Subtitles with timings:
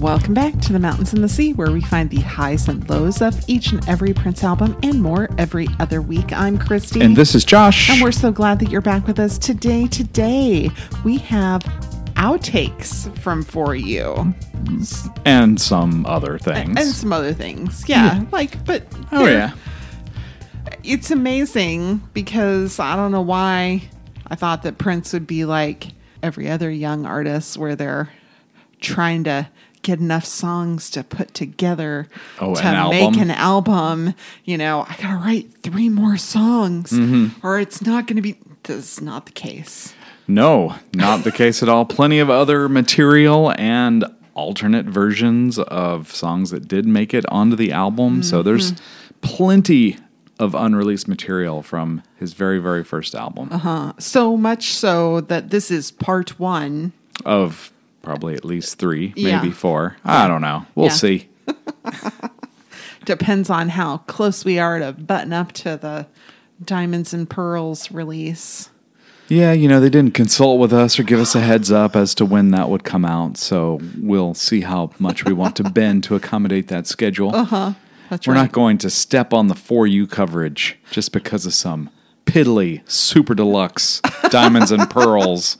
[0.00, 3.20] Welcome back to the Mountains and the Sea, where we find the highs and lows
[3.20, 6.32] of each and every Prince album and more every other week.
[6.32, 7.00] I'm Christy.
[7.00, 7.90] And this is Josh.
[7.90, 9.88] And we're so glad that you're back with us today.
[9.88, 10.70] Today,
[11.04, 11.62] we have
[12.14, 14.32] outtakes from For You
[15.24, 16.76] and some other things.
[16.78, 17.88] and some other things.
[17.88, 18.84] Yeah, like, but.
[19.10, 19.52] oh, yeah.
[20.84, 23.82] It's amazing because I don't know why
[24.28, 25.88] I thought that Prince would be like
[26.22, 28.10] every other young artist where they're
[28.80, 29.48] trying to
[29.88, 32.06] get enough songs to put together
[32.40, 33.20] Oh, to an make album?
[33.22, 34.14] an album.
[34.44, 37.44] You know, I gotta write three more songs Mm-hmm.
[37.46, 38.36] or it's not gonna be.
[38.64, 39.94] This is not the case.
[40.26, 41.84] No, not the case at all.
[41.86, 47.72] Plenty of other material and alternate versions of songs that did make it onto the
[47.72, 48.22] album.
[48.22, 48.74] So there's
[49.22, 49.96] plenty
[50.38, 53.50] of unreleased material from his very, very first album
[53.98, 56.92] So much so that this is part one.
[57.24, 57.72] of
[58.08, 59.40] probably at least three, Yeah.
[59.40, 59.96] maybe four.
[60.02, 60.64] I don't know.
[60.74, 60.92] We'll Yeah.
[60.92, 61.28] see.
[63.04, 66.06] Depends on how close we are to button up to the
[66.64, 68.70] Diamonds and Pearls release.
[69.28, 72.14] Yeah, you know, they didn't consult with us or give us a heads up as
[72.16, 73.36] to when that would come out.
[73.36, 77.34] So we'll see how much we want to bend to accommodate that schedule.
[77.36, 77.74] Uh-huh.
[78.08, 78.42] That's We're right.
[78.42, 81.90] not going to step on the For You coverage just because of some
[82.24, 84.00] piddly, super deluxe
[84.30, 85.58] diamonds and pearls.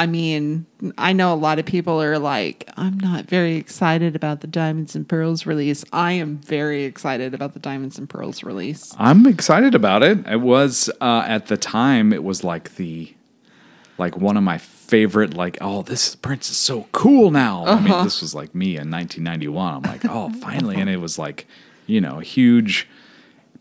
[0.00, 0.64] I mean,
[0.96, 4.96] I know a lot of people are like, I'm not very excited about the Diamonds
[4.96, 5.84] and Pearls release.
[5.92, 8.94] I am very excited about the Diamonds and Pearls release.
[8.96, 10.26] I'm excited about it.
[10.26, 12.14] It was uh, at the time.
[12.14, 13.12] It was like the
[13.98, 15.34] like one of my favorite.
[15.34, 17.66] Like, oh, this Prince is so cool now.
[17.66, 19.74] I mean, this was like me in 1991.
[19.74, 21.46] I'm like, oh, finally, and it was like,
[21.86, 22.88] you know, a huge,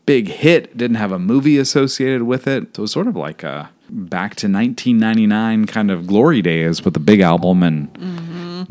[0.05, 0.77] big hit.
[0.77, 2.77] Didn't have a movie associated with it.
[2.77, 6.93] So it was sort of like a back to 1999 kind of glory days with
[6.93, 7.89] the big album and.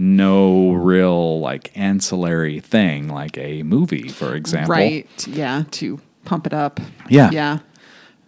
[0.01, 4.75] No real like ancillary thing like a movie, for example.
[4.75, 5.09] Right.
[5.27, 5.65] Yeah.
[5.73, 6.79] To pump it up.
[7.09, 7.31] Yeah.
[7.33, 7.59] Yeah.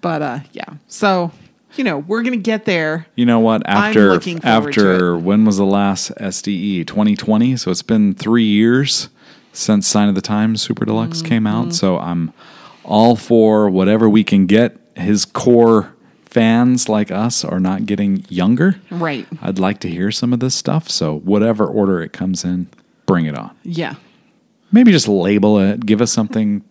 [0.01, 0.65] But uh yeah.
[0.89, 1.31] So,
[1.77, 3.07] you know, we're gonna get there.
[3.15, 3.63] You know what?
[3.67, 6.87] After looking forward to after when was the last SDE?
[6.87, 7.57] 2020.
[7.57, 9.09] So it's been three years
[9.53, 11.29] since Sign of the Times Super Deluxe Mm-hmm.
[11.29, 11.73] came out.
[11.75, 12.33] So I'm
[12.85, 14.77] all for whatever we can get.
[14.97, 15.95] His core
[16.31, 18.77] fans like us are not getting younger.
[18.91, 19.27] Right.
[19.43, 20.89] I'd like to hear some of this stuff.
[20.89, 22.69] So whatever order it comes in,
[23.07, 23.51] bring it on.
[23.65, 23.97] Yeah.
[24.73, 25.85] Maybe just label it.
[25.85, 26.65] Give us something.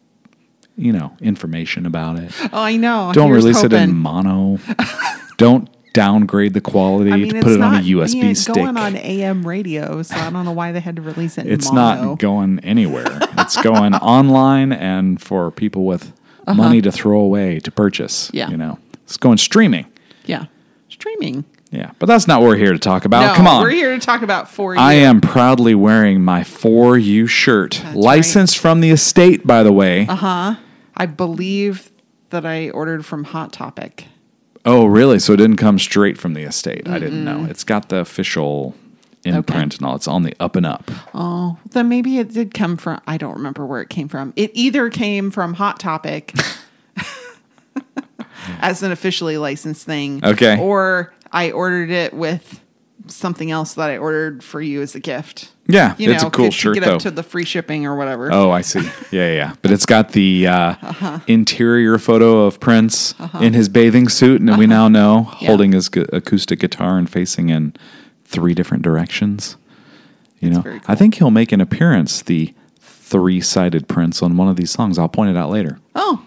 [0.78, 2.31] You know, information about it.
[2.53, 3.12] Oh, I know.
[3.14, 4.59] Don't Here's release it in mono.
[5.38, 8.56] Don't downgrade the quality I mean, to put it on a USB being- stick.
[8.56, 11.48] going on AM radio, so I don't know why they had to release it.
[11.48, 12.09] In it's mono.
[12.12, 13.08] not going anywhere.
[13.40, 16.14] it's going online and for people with
[16.48, 18.30] money to throw away to purchase.
[18.30, 18.38] Uh-huh.
[18.38, 18.50] Yeah.
[18.52, 19.86] You know, it's going streaming.
[20.25, 20.46] Yeah,
[20.88, 21.46] streaming.
[21.72, 21.92] Yeah.
[22.00, 23.28] But that's not what we're here to talk about.
[23.28, 23.62] no, Come on.
[23.62, 24.80] we're here to talk about for you.
[24.80, 30.08] I am proudly wearing my For You shirt, licensed from the estate, by the way.
[30.08, 30.56] Uh-huh.
[30.98, 31.92] I believe
[32.31, 34.06] that I ordered from Hot Topic.
[34.66, 35.19] Oh, really?
[35.19, 36.88] So it didn't come straight from the estate.
[36.88, 37.46] I didn't know.
[37.46, 38.75] It's got the official
[39.24, 39.96] imprint and all.
[39.96, 40.90] It's on the up and up.
[41.14, 43.00] Oh, then maybe it did come from.
[43.08, 44.34] I don't remember where it came from.
[44.36, 46.34] It either came from Hot Topic
[48.62, 50.58] as an officially licensed thing, Okay.
[50.60, 52.60] or I ordered it with
[53.08, 55.52] something else that I ordered for you as a gift.
[55.68, 56.96] Yeah, You it's know, a cool to shirt get though.
[56.96, 58.30] up to the free shipping or whatever.
[58.32, 58.82] Oh, I see.
[59.12, 59.54] Yeah, yeah.
[59.62, 61.20] But it's got the uh, Uh-huh.
[61.28, 65.38] interior photo of Prince in his bathing suit, and we now know Uh-huh.
[65.42, 65.48] Yeah.
[65.48, 67.74] holding his gu- acoustic guitar and facing in
[68.26, 69.56] three different directions.
[70.40, 74.56] You know, very I think he'll make an appearance, the three-sided Prince, on one of
[74.56, 74.98] these songs.
[75.00, 75.80] I'll point it out later.
[75.96, 76.22] Oh,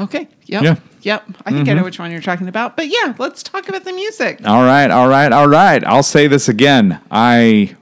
[0.00, 0.28] okay.
[0.46, 0.62] Yep.
[0.62, 0.74] Yeah.
[0.74, 0.86] Mm-hmm.
[1.02, 1.24] Yep.
[1.46, 2.76] I think I know which one you're talking about.
[2.76, 4.40] But yeah, let's talk about the music.
[4.44, 5.84] All right, all right, all right.
[5.84, 7.00] I'll say this again.
[7.10, 7.76] I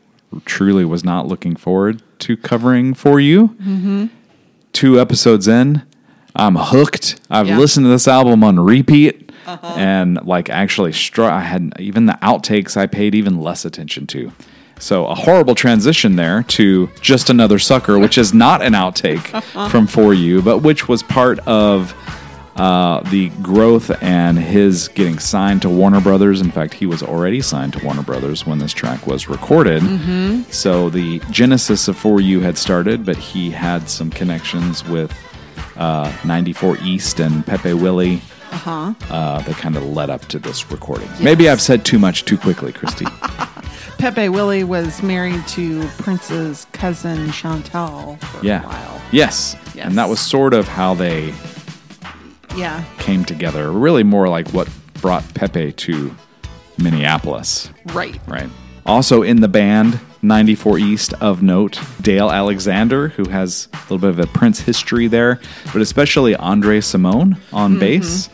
[0.44, 3.48] truly was not looking forward to covering for you.
[3.62, 4.06] Mm-hmm.
[4.72, 5.82] Two episodes in,
[6.34, 7.20] I'm hooked.
[7.30, 7.52] I've Yeah.
[7.54, 7.60] Uh-huh.
[7.62, 12.76] listened to this album on repeat, and like actually, str- I had even the outtakes
[12.76, 14.32] I paid even less attention to.
[14.78, 19.86] So a horrible transition there to just another sucker, which is not an outtake from
[19.86, 21.94] for you, but which was part of
[22.56, 26.40] uh, the growth and his getting signed to Warner Brothers.
[26.40, 29.82] In fact, he was already signed to Warner Brothers when this track was recorded.
[30.52, 35.12] So the genesis of For You had started, but he had some connections with
[35.76, 38.20] uh, 94 East and Pepe Willie.
[38.52, 38.94] Uh-huh.
[39.08, 41.08] that kind of led up to this recording.
[41.20, 43.04] Maybe I've said too much too quickly, Christy.
[43.98, 48.62] Pepe Willie was married to Prince's cousin Shauntel for yeah.
[48.62, 49.00] a while.
[49.12, 49.56] Yes.
[49.74, 49.86] Yes.
[49.86, 51.32] And that was sort of how they
[52.56, 52.84] Yeah.
[52.98, 53.70] came together.
[53.72, 54.68] Really more like what
[55.00, 56.14] brought Pepe to
[56.78, 57.70] Minneapolis.
[57.92, 58.20] Right.
[58.26, 58.48] Right.
[58.86, 64.10] Also in the band, 94 East of note, Dale Alexander, who has a little bit
[64.10, 65.40] of a Prince history there,
[65.72, 68.28] but especially Andre Cymone on bass.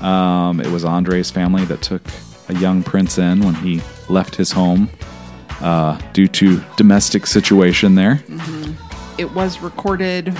[0.00, 2.02] Um, it was Andre's family that took
[2.48, 4.88] a young Prince in when he left his home
[5.60, 8.22] uh, due to domestic situation there.
[9.18, 10.34] It was recorded,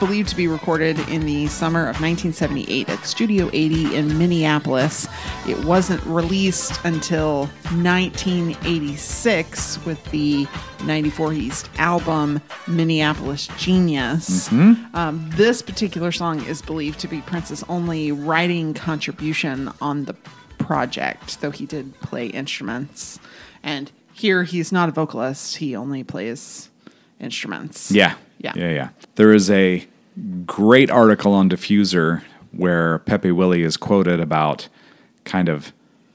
[0.00, 5.06] believed to be recorded in the summer of 1978 at Studio 80 in Minneapolis.
[5.48, 10.48] It wasn't released until 1986 with the
[10.84, 14.50] 94 East album Minneapolis Genius.
[14.94, 20.16] Um, this particular song is believed to be Prince's only writing contribution on the
[20.66, 23.18] project, though he did play instruments.
[23.62, 26.70] And here he's not a vocalist, he only plays
[27.20, 27.90] instruments.
[27.90, 28.14] Yeah.
[28.38, 28.52] Yeah.
[28.56, 28.88] Yeah, yeah.
[29.14, 29.86] There is a
[30.44, 32.22] great article on Diffuser
[32.52, 34.68] where Pepe Willie is quoted about
[35.24, 35.72] kind of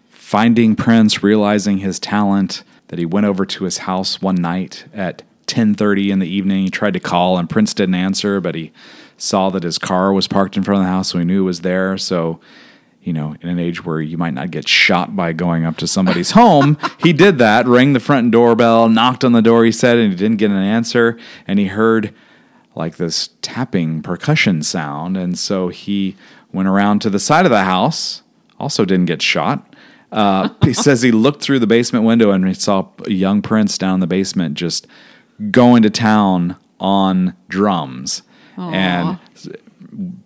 [0.10, 5.24] finding Prince, realizing his talent, that he went over to his house one night at
[5.48, 6.64] 10:30 in the evening.
[6.64, 8.72] He tried to call and Prince didn't answer, but he
[9.18, 11.46] saw that his car was parked in front of the house, so he knew it
[11.46, 11.98] was there.
[11.98, 12.40] So
[13.02, 15.88] you know, in an age where you might not get shot by going up to
[15.88, 19.98] somebody's home, he did that, rang the front doorbell, knocked on the door, he said,
[19.98, 21.18] and he didn't get an answer.
[21.48, 22.14] And he heard
[22.76, 25.18] like this tapping percussion sound.
[25.18, 26.16] And so he
[26.54, 28.22] went around to the side of the house,
[28.60, 29.76] also didn't get shot.
[30.12, 33.78] Uh, he says he looked through the basement window and he saw a young prince
[33.78, 34.86] down in the basement just
[35.50, 38.22] going to town on drums.
[38.58, 39.18] And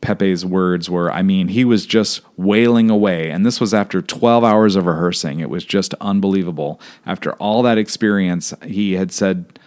[0.01, 3.29] Pepe's words were, I mean, he was just wailing away.
[3.31, 5.39] And this was after 12 hours of rehearsing.
[5.39, 6.79] It was just unbelievable.
[7.05, 9.59] After all that experience, he had said,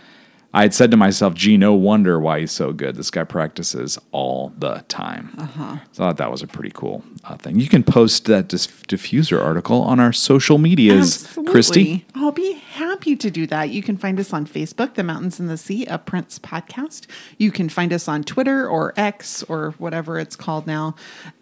[0.54, 2.96] I had said to myself, gee, no wonder why he's so good.
[2.96, 5.34] This guy practices all the time.
[5.36, 5.76] Uh-huh.
[5.92, 7.60] So I thought that was a pretty cool uh, thing.
[7.60, 11.52] You can post that dis- Diffuser article on our social medias, Absolutely.
[11.52, 12.06] Christy.
[12.14, 13.68] I'll be happy to do that.
[13.68, 17.06] You can find us on Facebook, The Mountains and the Sea, a Prince podcast.
[17.36, 20.94] You can find us on Twitter or X or whatever it's called now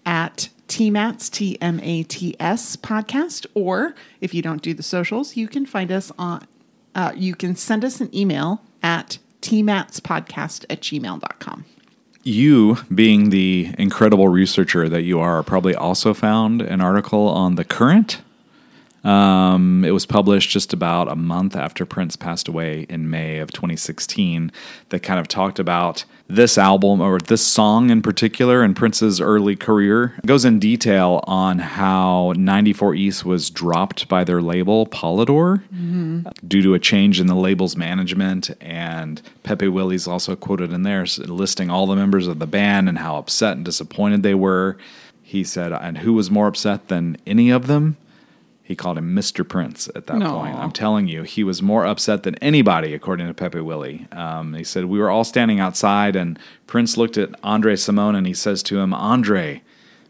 [0.04, 3.46] at TMATS, T M A T S podcast.
[3.54, 6.44] Or if you don't do the socials, you can find us on,
[6.96, 11.64] uh, you can send us an email at tmatspodcast at gmail.com.
[12.22, 17.64] You, being the incredible researcher that you are, probably also found an article on The
[17.64, 18.20] Current.
[19.06, 23.52] Um, it was published just about a month after Prince passed away in May of
[23.52, 24.50] 2016
[24.88, 29.54] that kind of talked about this album or this song in particular in Prince's early
[29.54, 30.14] career.
[30.18, 35.62] It goes in detail on how 94 East was dropped by their label, Polydor,
[36.48, 38.50] due to a change in the label's management.
[38.60, 42.98] And Pepe Willie's also quoted in there listing all the members of the band and
[42.98, 44.76] how upset and disappointed they were.
[45.22, 47.98] He said, and who was more upset than any of them?
[48.66, 49.48] He called him Mr.
[49.48, 50.32] Prince at that No.
[50.32, 50.56] point.
[50.56, 54.08] I'm telling you, he was more upset than anybody, according to Pepe Willie.
[54.10, 56.36] Um, he said, We were all standing outside, and
[56.66, 59.62] Prince looked at Andre Cymone and he says to him, Andre,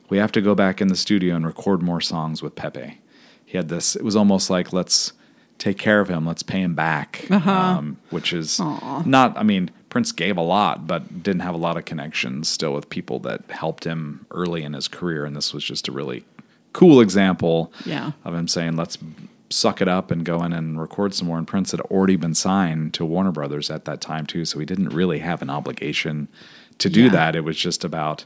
[0.08, 2.98] we have to go back in the studio and record more songs with Pepe.
[3.44, 5.12] He had this, it was almost like, let's
[5.58, 10.12] take care of him, let's pay him back, um, which is not, I mean, Prince
[10.12, 13.84] gave a lot, but didn't have a lot of connections still with people that helped
[13.84, 15.26] him early in his career.
[15.26, 16.24] And this was just a really
[16.76, 18.12] cool example Yeah.
[18.24, 18.98] of him saying, let's
[19.48, 21.38] suck it up and go in and record some more.
[21.38, 24.44] And Prince had already been signed to Warner Brothers at that time, too.
[24.44, 26.28] So he didn't really have an obligation
[26.78, 27.10] to do Yeah.
[27.10, 27.36] that.
[27.36, 28.24] It was just about,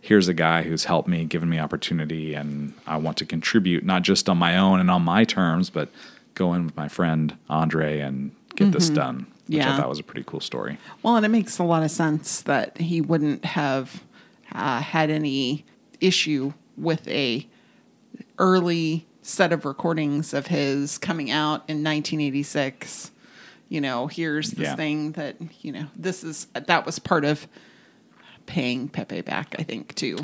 [0.00, 4.02] here's a guy who's helped me, given me opportunity, and I want to contribute, not
[4.02, 5.88] just on my own and on my terms, but
[6.34, 9.26] go in with my friend Andre and get this done.
[9.48, 9.76] Which I Mm-hmm.
[9.78, 10.78] Thought was a pretty cool story.
[11.02, 14.04] Well, and it makes a lot of sense that he wouldn't have
[14.52, 15.64] uh, had any
[16.00, 17.46] issue with a
[18.38, 23.10] early set of recordings of his coming out in 1986.
[23.68, 24.76] You know, here's this Yeah.
[24.76, 27.46] thing that you know this is that was part of
[28.46, 29.54] paying Pepe back.
[29.58, 30.18] I think too,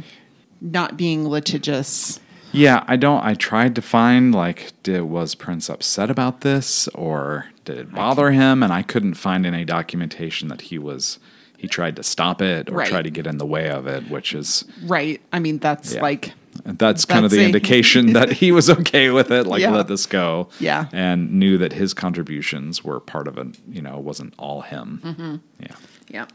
[0.61, 2.21] not being litigious.
[2.53, 3.23] Yeah, I don't.
[3.25, 8.31] I tried to find like, did was Prince upset about this, or did it bother
[8.31, 8.63] him?
[8.63, 11.19] And I couldn't find any documentation that he was.
[11.59, 12.89] He tried to stop it or Right.
[12.89, 15.21] tried to get in the way of it, which is Right.
[15.33, 16.03] I mean, that's yeah.
[16.03, 16.33] like
[16.65, 19.47] that's kind of the indication that he was okay with it.
[19.47, 19.71] Like Yeah.
[19.73, 20.49] let this go.
[20.61, 20.87] Yeah.
[20.93, 23.59] and knew that his contributions were part of it.
[23.69, 25.01] You know, wasn't all him.
[25.05, 25.37] Mm-hmm.
[25.61, 25.77] Yeah.
[26.09, 26.27] Yeah.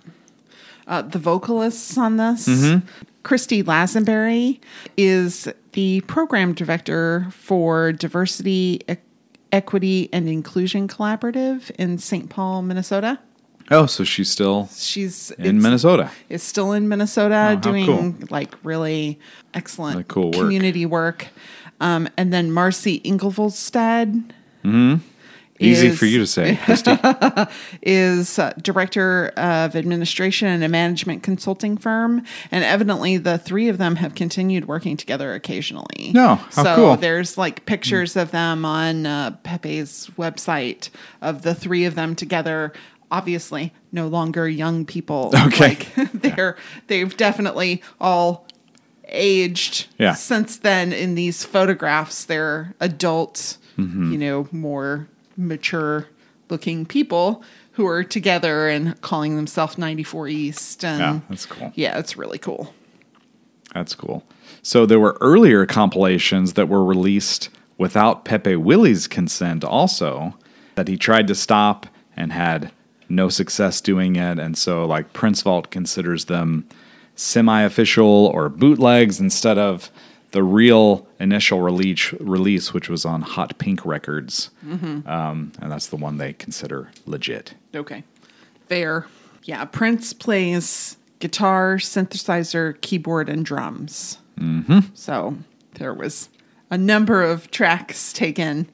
[0.88, 2.88] Uh, the vocalists on this, Mm-hmm.
[3.23, 4.59] Kristie Lazenberry
[4.97, 8.95] is the program director for Diversity, E-
[9.51, 12.29] Equity, and Inclusion Collaborative in St.
[12.29, 13.19] Paul, Minnesota.
[13.71, 16.11] Oh, so she's still She's in Minnesota.
[16.29, 18.27] Is still in Minnesota how doing cool.
[18.29, 19.19] like really
[19.53, 20.35] excellent cool work.
[20.35, 21.27] community work.
[21.79, 24.31] Um, and then Marcy Ingvoldstad
[25.61, 26.97] Easy is- for you to say, Christy.
[27.81, 33.77] is uh, director of administration and a management consulting firm, and evidently the three of
[33.77, 36.11] them have continued working together occasionally.
[36.13, 36.95] No, how so cool.
[36.95, 40.89] there's like pictures of them on uh, Pepe's website
[41.21, 42.71] of the three of them together.
[43.12, 45.32] Obviously, no longer young people.
[45.48, 45.70] Okay.
[45.70, 46.56] Like, they're
[46.88, 48.46] they've definitely all
[49.12, 50.13] aged Yeah.
[50.13, 54.12] since then in these photographs they're adult Mm-hmm.
[54.12, 56.08] you know more mature
[56.50, 57.42] looking people
[57.74, 61.72] who are together and calling themselves 94 east and Yeah, that's cool.
[61.75, 62.74] yeah it's really cool
[63.74, 64.24] That's cool.
[64.62, 70.34] So there were earlier compilations that were released without Pepe Willie's consent, also
[70.75, 71.86] that he tried to stop
[72.18, 72.72] and had
[73.10, 74.39] no success doing it.
[74.39, 76.68] And so, like Prince Vault considers them
[77.16, 79.92] semi-official or bootlegs instead of
[80.32, 84.51] the real initial release, release which was on Hot Pink Records,
[85.08, 87.56] um, and that's the one they consider legit.
[87.75, 88.04] okay
[88.70, 89.08] fair
[89.44, 94.80] yeah prince plays guitar synthesizer keyboard and drums mm-hmm.
[94.94, 95.36] so
[95.74, 96.30] there was
[96.70, 98.70] a number of tracks taken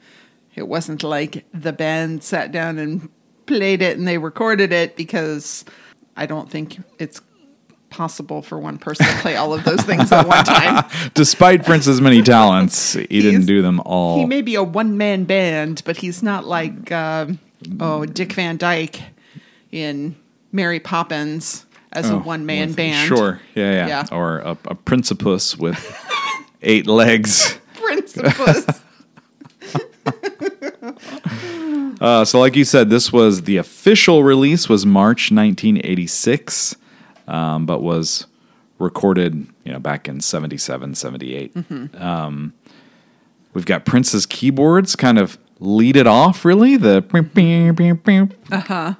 [0.53, 3.09] it wasn't like the band sat down and
[3.45, 5.65] played it and they recorded it because
[6.17, 7.21] i don't think it's
[7.89, 10.83] possible for one person to play all of those things at one time
[11.13, 14.17] Despite Prince's many talents, he didn't do them all.
[14.17, 17.39] he may be a one-man band but he's not like um,
[17.79, 18.99] oh dick van dyke
[19.71, 20.15] in
[20.51, 23.39] mary poppins as a one man band Sure.
[23.53, 23.87] Yeah, yeah.
[23.87, 24.05] Yeah.
[24.11, 25.79] Or a, a principus with
[26.61, 27.57] eight legs.
[27.75, 28.65] Principus.
[32.01, 36.75] Uh, so, like you said, this was the official release was March 1986,
[37.27, 38.27] um, but was
[38.79, 41.55] recorded, you know, back in 77, 78.
[41.97, 42.53] Um,
[43.53, 46.75] we've got Prince's keyboards kind of lead it off, really.
[46.75, 47.01] The
[48.51, 48.93] Uh huh.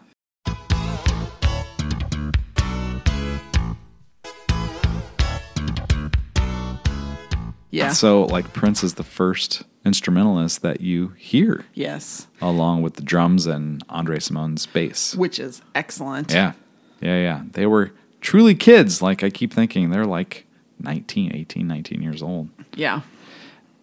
[7.72, 7.92] Yeah.
[7.92, 12.28] so like Prince is the first instrumentalist that you hear, yes.
[12.42, 15.16] along with the drums and Andre Cymone's bass.
[15.16, 16.32] Which is excellent.
[16.32, 16.54] Yeah.
[17.02, 17.44] Yeah, yeah.
[17.52, 19.02] They were truly kids.
[19.02, 20.46] Like I keep thinking they're like
[20.80, 22.50] 19, 18, 19 years old.
[22.76, 23.02] Yeah.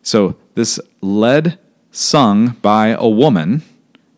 [0.03, 1.59] So this led
[1.93, 3.63] sung by a woman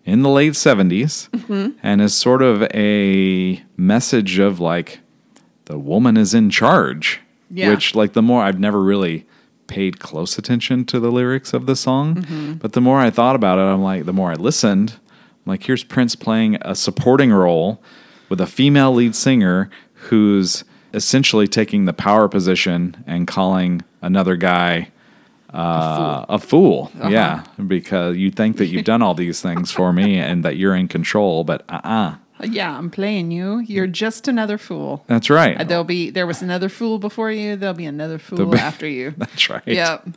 [0.05, 1.79] in the late 70s mm-hmm.
[1.83, 5.01] and is sort of a message of like
[5.67, 7.21] the woman is in charge.
[7.51, 7.71] Yeah.
[7.71, 9.27] Which like the more I've never really
[9.67, 13.59] paid close attention to the lyrics of the song, but the more I thought about
[13.59, 14.95] it, I'm like the more I listened,
[15.47, 17.83] I'm like here's Prince playing a supporting role
[18.29, 24.91] with a female lead singer who's essentially taking the power position and calling another guy
[25.53, 26.91] uh, a fool.
[27.09, 30.75] Yeah, because you think that you've done all these things for me and that you're
[30.75, 32.15] in control, but uh uh
[32.51, 33.59] Yeah, I'm playing you.
[33.61, 35.05] You're just another fool.
[35.07, 35.61] That's right.
[35.61, 37.57] Uh, There'll be there was another fool before you.
[37.57, 39.11] There'll be another fool be- after you.
[39.17, 39.63] That's right.
[39.67, 40.09] Yep.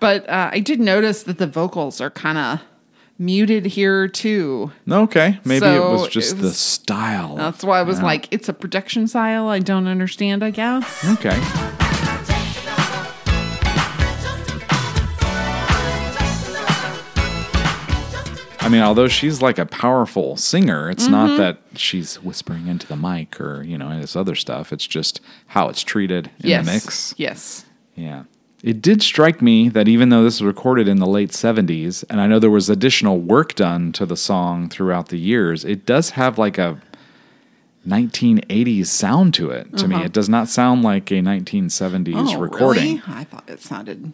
[0.00, 2.60] But uh, I did notice that the vocals are kind of
[3.18, 4.72] muted here too.
[4.90, 5.38] Okay.
[5.44, 7.36] Maybe So it was just it the style.
[7.36, 10.42] That's why I was like, it's a production style I don't understand.
[10.42, 11.04] I guess.
[11.04, 11.80] Okay.
[18.64, 21.12] I mean, although she's like a powerful singer, it's Mm-hmm.
[21.12, 24.72] not that she's whispering into the mic or, you know, this other stuff.
[24.72, 26.64] It's just how it's treated in yes.
[26.66, 27.14] the mix.
[27.18, 27.64] Yes.
[27.94, 28.24] Yeah.
[28.62, 32.18] It did strike me that even though this was recorded in the late 70s, and
[32.20, 36.10] I know there was additional work done to the song throughout the years, it does
[36.10, 36.80] have like a
[37.86, 40.02] 1980s sound to it to me.
[40.02, 42.36] It does not sound like a 1970s Uh-huh.
[42.36, 42.82] Oh, recording.
[42.84, 43.02] really?
[43.06, 44.12] I thought it sounded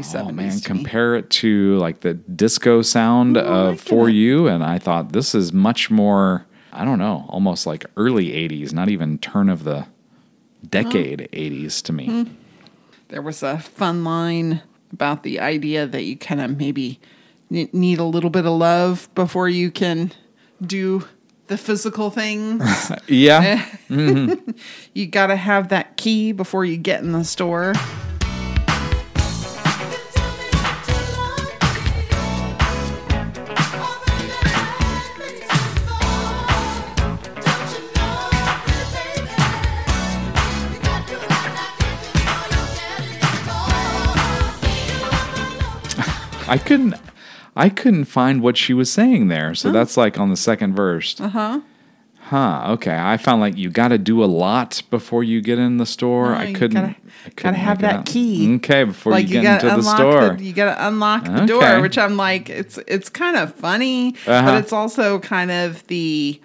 [0.00, 0.34] pretty Oh 70s.
[0.34, 0.80] man, to me.
[0.82, 4.08] compare it to like the disco sound Ooh, of For.
[4.08, 8.72] You, and I thought this is much more, I don't know, almost like early 80s,
[8.72, 9.86] not even turn of the
[10.68, 12.06] decade 80s to me.
[12.06, 12.22] Hmm.
[13.08, 17.00] There was a fun line about the idea that you kind of maybe
[17.50, 20.12] need a little bit of love before you can
[20.64, 21.04] do
[21.48, 22.90] the physical things.
[23.08, 23.66] Yeah.
[24.94, 27.74] you got to have that key before you get in the store.
[46.52, 46.94] I couldn't
[47.56, 49.54] I couldn't find what she was saying there.
[49.54, 51.20] So that's like on the second verse.
[51.20, 51.60] Uh-huh.
[52.26, 52.64] Huh.
[52.74, 52.96] Okay.
[52.98, 56.30] I found like you got to do a lot before you get in the store.
[56.30, 56.70] No, I couldn't.
[56.80, 58.06] gotta- I couldn't gotta have that out.
[58.06, 58.54] key.
[58.56, 58.84] Okay.
[58.84, 60.30] Before like you you, get into the store.
[60.36, 61.46] the, you gotta unlock the Okay.
[61.46, 64.42] door, which I'm like, it's it's kind of funny, Uh-huh.
[64.52, 66.40] but it's also kind of the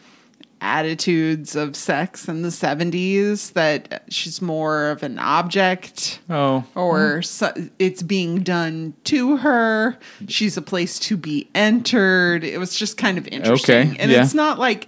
[0.62, 6.64] attitudes of sex in the 70s that she's more of an object oh.
[6.76, 7.22] or mm-hmm.
[7.22, 9.98] so, it's being done to her.
[10.28, 12.44] She's a place to be entered.
[12.44, 13.92] It was just kind of interesting.
[13.92, 14.24] Okay, And yeah.
[14.24, 14.88] it's not like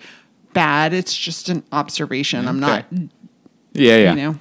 [0.53, 2.47] bad, it's just an observation.
[2.47, 3.97] I'm not, Yeah.
[3.97, 4.09] Yeah.
[4.11, 4.39] you know,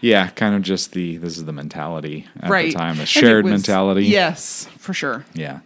[0.00, 0.28] Yeah.
[0.30, 2.72] Kind of just the this is the mentality at right.
[2.72, 4.06] the time, it shared was- mentality.
[4.06, 5.24] Yes, for sure.
[5.34, 5.60] Yeah.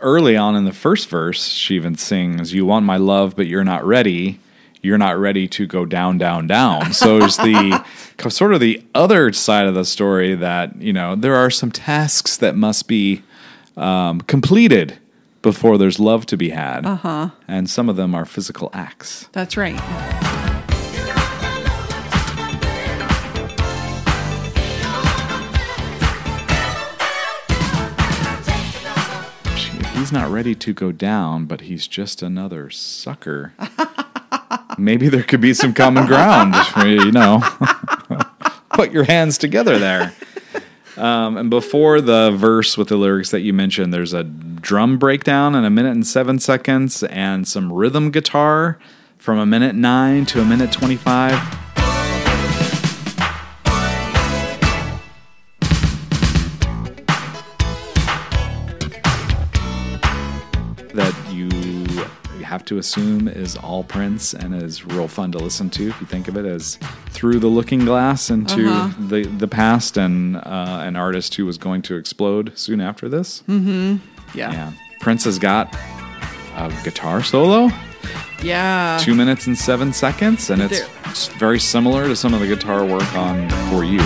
[0.00, 3.64] Early on in the first verse, she even sings, You want my love, but you're
[3.64, 4.40] not ready.
[4.82, 6.94] You're not ready to go down, down, down.
[6.94, 7.84] So there's the
[8.28, 12.38] sort of the other side of the story that, you know, there are some tasks
[12.38, 13.22] that must be
[13.76, 14.98] um, completed
[15.42, 16.86] before there's love to be had.
[16.86, 17.30] Uh-huh.
[17.46, 19.28] And some of them are physical acts.
[19.32, 19.78] That's right.
[30.10, 33.52] He's not ready to go down, but he's just another sucker.
[34.76, 37.40] Maybe there could be some common ground, you know.
[38.70, 40.12] Put your hands together there.
[40.96, 45.54] Um, and before the verse with the lyrics that you mentioned, there's a drum breakdown
[45.54, 48.80] in a minute and seven seconds, and some rhythm guitar
[49.16, 51.69] from a minute nine to a minute 25.
[62.70, 66.28] To assume is all Prince and is real fun to listen to if you think
[66.28, 68.62] of it as through the looking glass into
[69.08, 73.42] the the past and uh, an artist who was going to explode soon after this.
[73.48, 73.98] Yeah.
[74.34, 75.74] Yeah, Prince has got
[76.54, 77.70] a guitar solo,
[78.40, 78.98] Yeah.
[79.00, 80.80] two minutes and seven seconds, and it's
[81.26, 84.00] There- very similar to some of the guitar work on For You.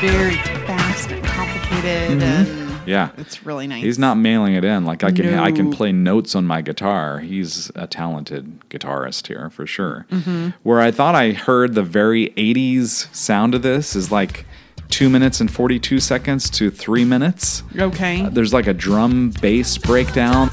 [0.00, 3.82] Very fast and complicated and Yeah, it's really nice.
[3.82, 4.84] He's not mailing it in.
[4.84, 7.20] Like I can I can play notes on my guitar.
[7.20, 10.06] He's a talented guitarist here for sure.
[10.10, 10.50] Mm-hmm.
[10.62, 14.46] Where I thought I heard the very 80s sound of this is like
[14.90, 17.62] 2 minutes and 42 seconds to 3 minutes.
[17.76, 18.28] Okay.
[18.28, 20.50] There's like a drum bass breakdown.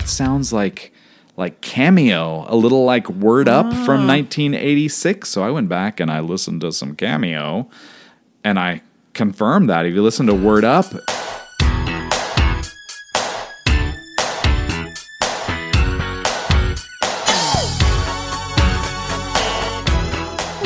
[0.00, 0.92] That I'm like, that sounds like
[1.36, 5.28] like cameo, a little like word up from 1986.
[5.28, 7.68] So I went back and I listened to some cameo,
[8.44, 8.82] and I
[9.14, 10.86] confirmed that if you listen to word up.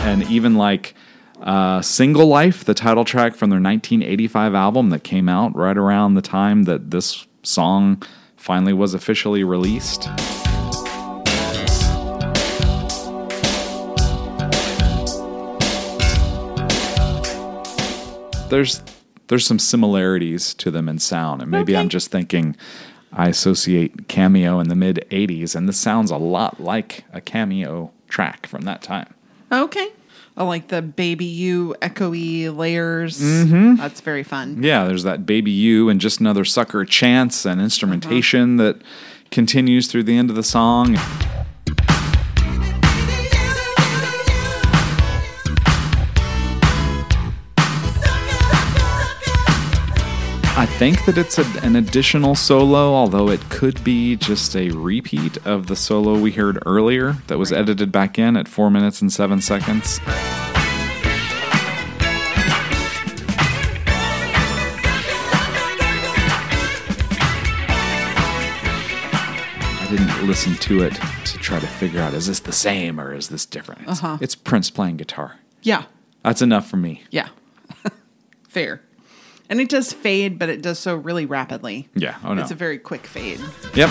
[0.02, 0.94] And even like
[1.40, 6.14] uh, Single Life, the title track from their 1985 album that came out right around
[6.14, 8.02] the time that this song
[8.44, 10.02] finally was officially released.
[18.50, 18.82] There's
[19.28, 22.54] there's some similarities to them in sound, and maybe I'm just thinking
[23.14, 27.92] I associate Cameo in the mid 80s, and this sounds a lot like a Cameo
[28.08, 29.14] track from that time.
[29.50, 29.88] Okay.
[30.36, 33.20] I like the baby you echoey layers.
[33.20, 33.76] Mm-hmm.
[33.76, 34.62] That's very fun.
[34.62, 38.72] Yeah, there's that baby you and just another sucker chance and instrumentation uh-huh.
[38.72, 38.82] that
[39.30, 40.96] continues through the end of the song.
[50.56, 55.36] I think that it's a, an additional solo, although it could be just a repeat
[55.44, 59.12] of the solo we heard earlier that was edited back in at four minutes and
[59.12, 59.98] seven seconds.
[69.76, 73.14] I didn't listen to it to try to figure out is this the same or
[73.14, 73.82] is this different?
[73.82, 74.18] It's, Uh-huh.
[74.20, 75.36] it's Prince playing guitar.
[75.62, 75.84] Yeah.
[76.22, 77.02] That's enough for me.
[77.10, 77.28] Yeah.
[78.48, 78.80] Fair.
[79.50, 81.88] And it does fade, but it does so really rapidly.
[81.94, 82.16] Yeah.
[82.24, 82.42] Oh no.
[82.42, 83.40] It's a very quick fade.
[83.74, 83.90] yep.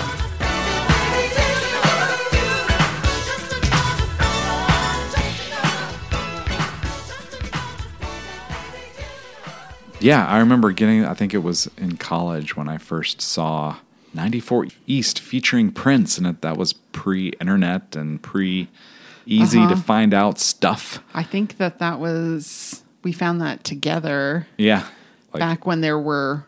[10.00, 11.06] Yeah, I remember getting.
[11.06, 13.78] I think it was in college when I first saw
[14.14, 19.76] 94 East featuring Prince, and it, that was pre-internet and pre-easy to Uh-huh.
[19.82, 21.02] find out stuff.
[21.14, 24.86] I think that that was, we found that together Yeah,
[25.34, 26.46] like, back when there were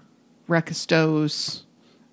[0.47, 1.61] Recastos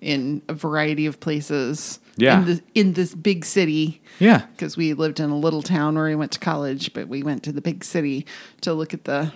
[0.01, 1.99] in a variety of places.
[2.17, 2.39] Yeah.
[2.39, 4.01] In, the, in this big city.
[4.19, 4.45] Yeah.
[4.51, 7.43] Because we lived in a little town where we went to college, but we went
[7.43, 8.25] to the big city
[8.61, 9.31] to look at the.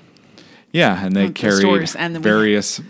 [0.72, 2.82] Yeah, and they the carried stores, and various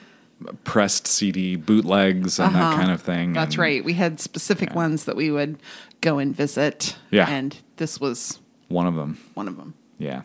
[0.63, 3.31] pressed CD bootlegs and that kind of thing.
[3.31, 3.45] Uh-huh.
[3.45, 3.85] That's and right.
[3.85, 5.57] We had specific ones that we would
[6.01, 6.97] go and visit.
[7.11, 7.29] Yeah.
[7.29, 9.19] And this was One of them.
[9.35, 9.73] one of them.
[9.99, 10.23] Yeah.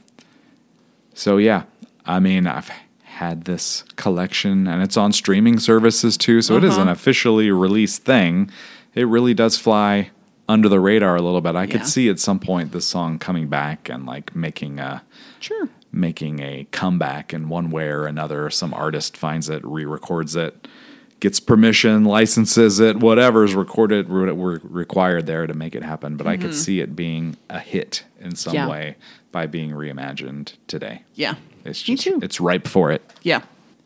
[1.14, 1.64] So yeah,
[2.06, 2.70] I mean, I've
[3.16, 6.42] had this collection, and it's on streaming services too.
[6.42, 6.92] So it is an Uh-huh.
[6.92, 8.50] officially released thing.
[8.94, 10.10] It really does fly
[10.48, 11.54] under the radar a little bit.
[11.54, 11.66] I Yeah.
[11.72, 15.02] could see at some point this song coming back and like making a
[15.40, 15.68] Sure.
[15.92, 18.48] making a comeback in one way or another.
[18.50, 20.66] Some artist finds it, re-records it,
[21.20, 26.16] gets permission, licenses it, whatever's recorded re- re- required there to make it happen.
[26.16, 28.66] But I could see it being a hit in some Mm-hmm.
[28.68, 28.70] Yeah.
[28.72, 28.96] way
[29.30, 31.02] by being reimagined today.
[31.14, 31.34] Yeah.
[31.64, 32.18] It's Me just too.
[32.22, 33.02] it's ripe for it.
[33.22, 33.42] Yeah.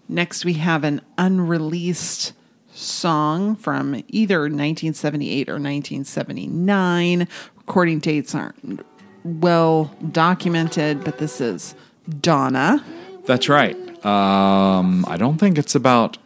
[0.09, 2.33] Next, we have an unreleased
[2.73, 7.29] song from either 1978 or 1979.
[7.57, 8.85] Recording dates aren't
[9.25, 11.75] well documented, but this is
[12.21, 12.85] Donna.
[13.25, 13.77] That's right.
[14.07, 16.19] Um, I don't think it's about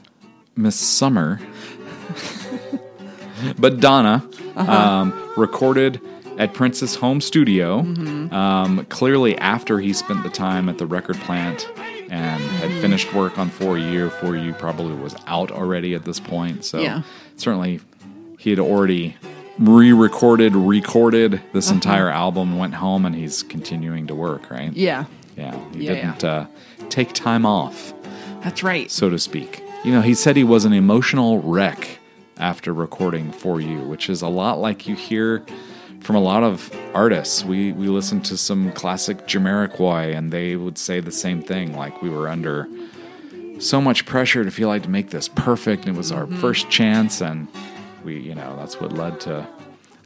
[0.57, 1.41] Miss Summer,
[3.59, 4.23] but Donna
[4.57, 4.71] Uh-huh.
[4.73, 6.01] um, recorded
[6.41, 7.83] at Prince's home studio.
[7.83, 8.35] Mm-hmm.
[8.35, 11.69] Um, clearly, after he spent the time at the record plant
[12.11, 12.81] and had Mm-hmm.
[12.81, 14.11] finished work on For You.
[14.11, 17.03] For You probably was out already at this point, so Yeah.
[17.37, 17.81] certainly
[18.39, 19.17] he had already
[19.59, 21.75] re-recorded, recorded this Uh-huh.
[21.75, 24.51] entire album, went home, and he's continuing to work.
[24.51, 24.73] Right?
[24.75, 25.05] Yeah,
[25.37, 26.47] Yeah, he Yeah, didn't Uh,
[26.89, 27.93] take time off,
[28.43, 28.91] that's right.
[28.91, 29.63] so to speak.
[29.85, 31.99] You know, he said he was an emotional wreck
[32.39, 35.43] after recording For You, which is a lot like you hear
[36.01, 37.45] from a lot of artists.
[37.45, 41.77] We we listened to some classic Jamiroquai, and they would say the same thing.
[41.77, 42.69] Like we were under
[43.59, 46.41] so much pressure to feel like to make this perfect, and it was our mm-hmm.
[46.41, 47.49] first chance, and
[48.05, 49.47] we, you know, that's what led to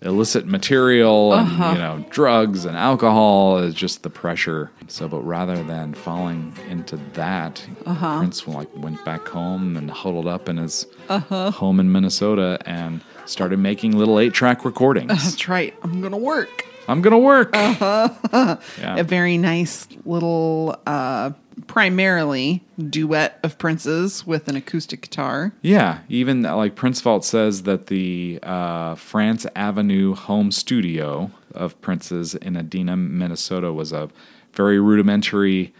[0.04, 1.72] illicit material and uh-huh.
[1.72, 6.96] you know drugs and alcohol is just the pressure so but rather than falling into
[7.14, 8.18] that uh-huh.
[8.18, 11.50] prince like went back home and huddled up in his uh-huh.
[11.50, 15.74] home in minnesota and started making little eight track recordings That's right.
[15.82, 16.66] I'm gonna work.
[16.88, 19.02] i'm gonna work A yeah.
[19.02, 21.30] very nice little, uh,
[21.66, 25.52] primarily duet of Prince's with an acoustic guitar.
[25.62, 32.34] yeah even like prince vault says that the uh, france avenue home studio of prince's
[32.34, 34.10] in Edina minnesota was a
[34.52, 35.72] very rudimentary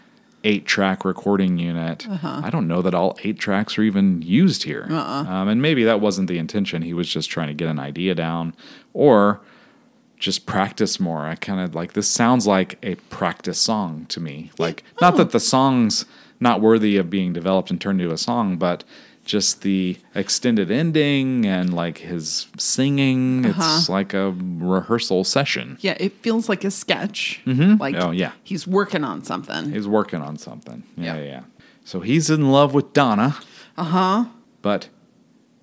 [0.44, 2.06] eight track recording unit.
[2.44, 4.86] I don't know that all eight tracks are even used here.
[5.26, 6.82] Um, and maybe that wasn't the intention.
[6.82, 8.54] He was just trying to get an idea down
[8.92, 9.40] or
[10.18, 11.22] just practice more.
[11.26, 14.50] I kind of like this sounds like a practice song to me.
[14.58, 16.04] Like, not that the song's
[16.40, 18.84] not worthy of being developed and turned into a song, but
[19.24, 23.44] just the extended ending and like his singing.
[23.46, 25.78] It's like a rehearsal session.
[25.80, 27.40] Yeah, it feels like a sketch.
[27.46, 27.80] Mm-hmm.
[27.80, 28.32] Like Oh, yeah.
[28.42, 29.70] he's working on something.
[29.72, 30.82] He's working on something.
[30.96, 31.20] Yeah, Yeah.
[31.22, 31.26] yeah.
[31.28, 31.40] yeah.
[31.84, 33.36] So he's in love with Donna.
[33.76, 34.24] Uh huh.
[34.62, 34.88] But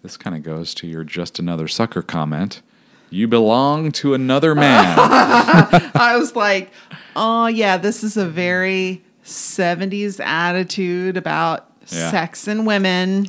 [0.04, 2.62] this kind of goes to your just another sucker comment.
[3.10, 4.96] You belong to another man.
[5.00, 6.72] I was like,
[7.16, 12.10] oh yeah, this is a very 70s attitude about Yeah.
[12.12, 13.28] sex and women.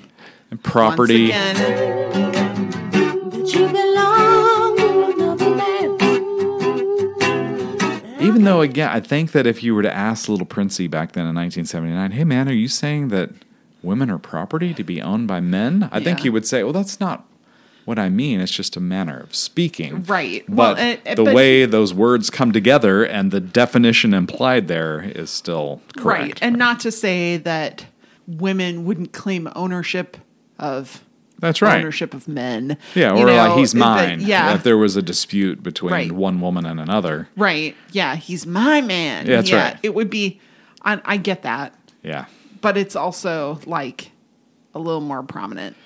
[0.52, 1.30] And property.
[1.30, 5.98] Once again, But you belong to another man.
[8.20, 11.22] Even though, again, I think that if you were to ask Little Princey back then
[11.26, 13.30] in 1979, hey man, are you saying that
[13.82, 15.88] women are property to be owned by men?
[15.90, 17.26] I think he would say, well, that's not
[17.86, 18.40] what I mean.
[18.40, 20.04] It's just a manner of speaking.
[20.04, 20.44] Right.
[20.46, 24.68] But Well, uh, uh, the but- way those words come together and the definition implied
[24.68, 26.22] there is still correct.
[26.22, 26.38] right.
[26.42, 27.86] And not to say that
[28.28, 30.16] women wouldn't claim ownership
[30.62, 31.04] of
[31.40, 31.78] That's right.
[31.78, 32.78] ownership of men.
[32.94, 34.20] Yeah, You or like he's mine.
[34.20, 34.54] yeah.
[34.54, 36.12] If there was a dispute between Right.
[36.12, 37.28] one woman and another.
[37.36, 37.76] right.
[37.90, 38.16] Yeah.
[38.16, 39.26] He's my man.
[39.26, 39.76] Yeah, that's right.
[39.82, 40.40] It would be,
[40.82, 41.74] I, I get that.
[42.02, 42.26] Yeah.
[42.60, 44.12] But it's also like
[44.74, 45.76] a little more prominent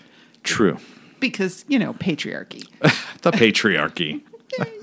[0.44, 0.78] True.
[1.20, 2.68] because, you know, patriarchy.
[3.22, 4.20] The patriarchy.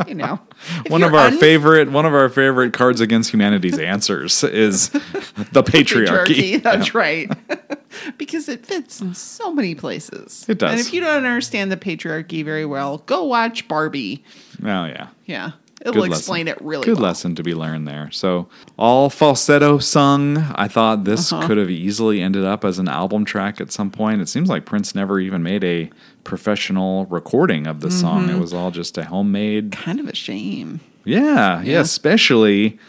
[0.07, 0.39] you know.
[0.87, 4.99] One of our un- favorite one of our favorite cards against humanity's answers is the
[5.65, 6.61] patriarchy.
[6.61, 7.31] That's right.
[8.17, 10.45] because it fits in so many places.
[10.47, 10.71] It does.
[10.71, 14.23] And if you don't understand the patriarchy very well, go watch Barbie.
[14.61, 15.07] Oh yeah.
[15.25, 15.51] Yeah.
[15.81, 16.61] It'll Good explain lesson.
[16.61, 17.03] it really Good well.
[17.09, 18.09] lesson to be learned there.
[18.11, 18.47] So
[18.77, 20.37] all falsetto sung.
[20.55, 21.45] I thought this Uh-huh.
[21.45, 24.21] could have easily ended up as an album track at some point.
[24.21, 25.89] It seems like Prince never even made a
[26.23, 28.23] professional recording of the song.
[28.27, 28.37] Mm-hmm.
[28.37, 30.79] It was all just a homemade Kind of a shame.
[31.05, 32.79] Yeah, yeah, especially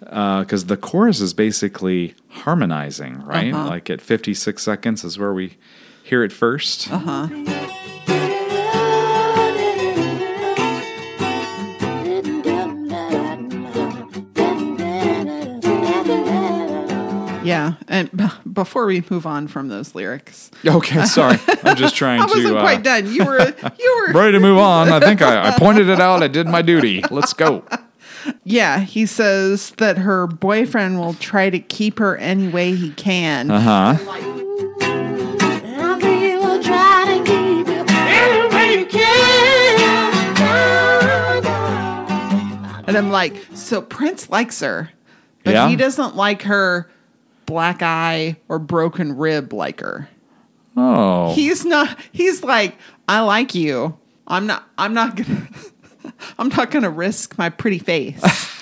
[0.00, 3.52] because the chorus is basically harmonizing, right?
[3.52, 3.68] Uh-huh.
[3.68, 5.56] Like at 56 seconds is where we
[6.02, 6.88] hear it 1st
[18.54, 21.38] before we move on from those lyrics, Okay, sorry.
[21.64, 22.56] I'm just trying I wasn't to.
[22.58, 23.12] uh, quite done.
[23.12, 23.38] You were,
[23.78, 24.88] you were, Ready to move on.
[24.88, 26.22] I think I, I pointed it out.
[26.22, 27.02] I did my duty.
[27.10, 27.64] Let's go.
[28.44, 28.80] yeah.
[28.80, 33.50] He says that her boyfriend will try to keep her any way he can.
[33.50, 33.96] Uh huh.
[34.80, 39.74] And he will try to keep you any way you can.
[42.86, 44.90] And I'm like, so Prince likes her,
[45.42, 45.68] but Yeah.
[45.68, 46.88] he doesn't like her
[47.46, 50.08] black eye or broken rib like her.
[50.76, 51.34] Oh.
[51.34, 52.76] He's not he's like,
[53.08, 53.96] I like you.
[54.26, 55.48] I'm not I'm not gonna
[56.38, 58.50] I'm not gonna risk my pretty face.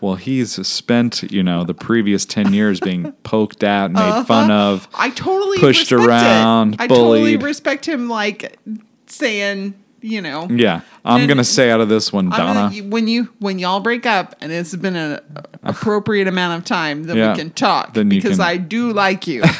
[0.00, 4.24] Well, he's spent, you know, the previous 10 years being poked at, made uh-huh.
[4.24, 4.88] fun of.
[4.94, 6.80] I totally Pushed around, It.
[6.82, 7.42] I totally bullied.
[7.42, 8.58] respect him like
[9.06, 9.74] saying,
[10.06, 10.80] you know, Yeah.
[11.04, 12.70] I'm And- going to say out of this one, Donna.
[12.72, 15.20] gonna- when you when y'all break up and it's been an
[15.62, 17.32] appropriate amount of time, then Yeah.
[17.32, 19.42] we can talk because can- I do like you.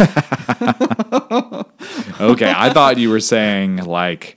[2.21, 2.53] okay.
[2.57, 4.37] I thought you were saying, like,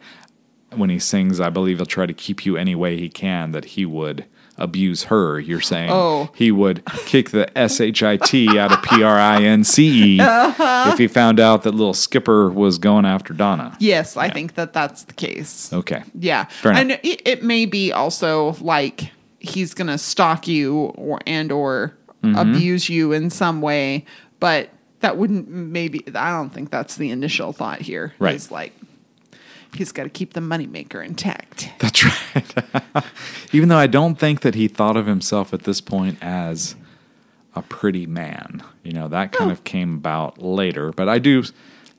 [0.76, 3.66] when he sings, I believe he'll try to keep you any way he can, that
[3.66, 4.26] he would
[4.60, 5.40] abuse her.
[5.40, 6.30] You're saying Oh.
[6.36, 10.16] he would kick the S H I T out of P R I N C
[10.16, 10.90] E Uh-huh.
[10.92, 13.76] if he found out that little Skipper was going after Donna.
[13.80, 15.72] yes, I think that that's the case.
[15.74, 16.04] Okay.
[16.14, 21.96] Yeah, and it, it may be also like he's gonna stalk you or and or
[22.22, 22.36] Mm-hmm.
[22.36, 24.04] abuse you in some way,
[24.42, 24.68] but
[25.00, 26.04] that wouldn't maybe.
[26.14, 28.14] I don't think that's the initial thought here.
[28.20, 28.36] Right.
[28.36, 28.74] It's like
[29.76, 31.72] he's got to keep the moneymaker intact.
[31.80, 33.06] That's right.
[33.54, 36.76] Even though I don't think that he thought of himself at this point as
[37.56, 38.64] a pretty man.
[38.84, 40.92] You know, that kind of came about later.
[40.92, 41.44] But I do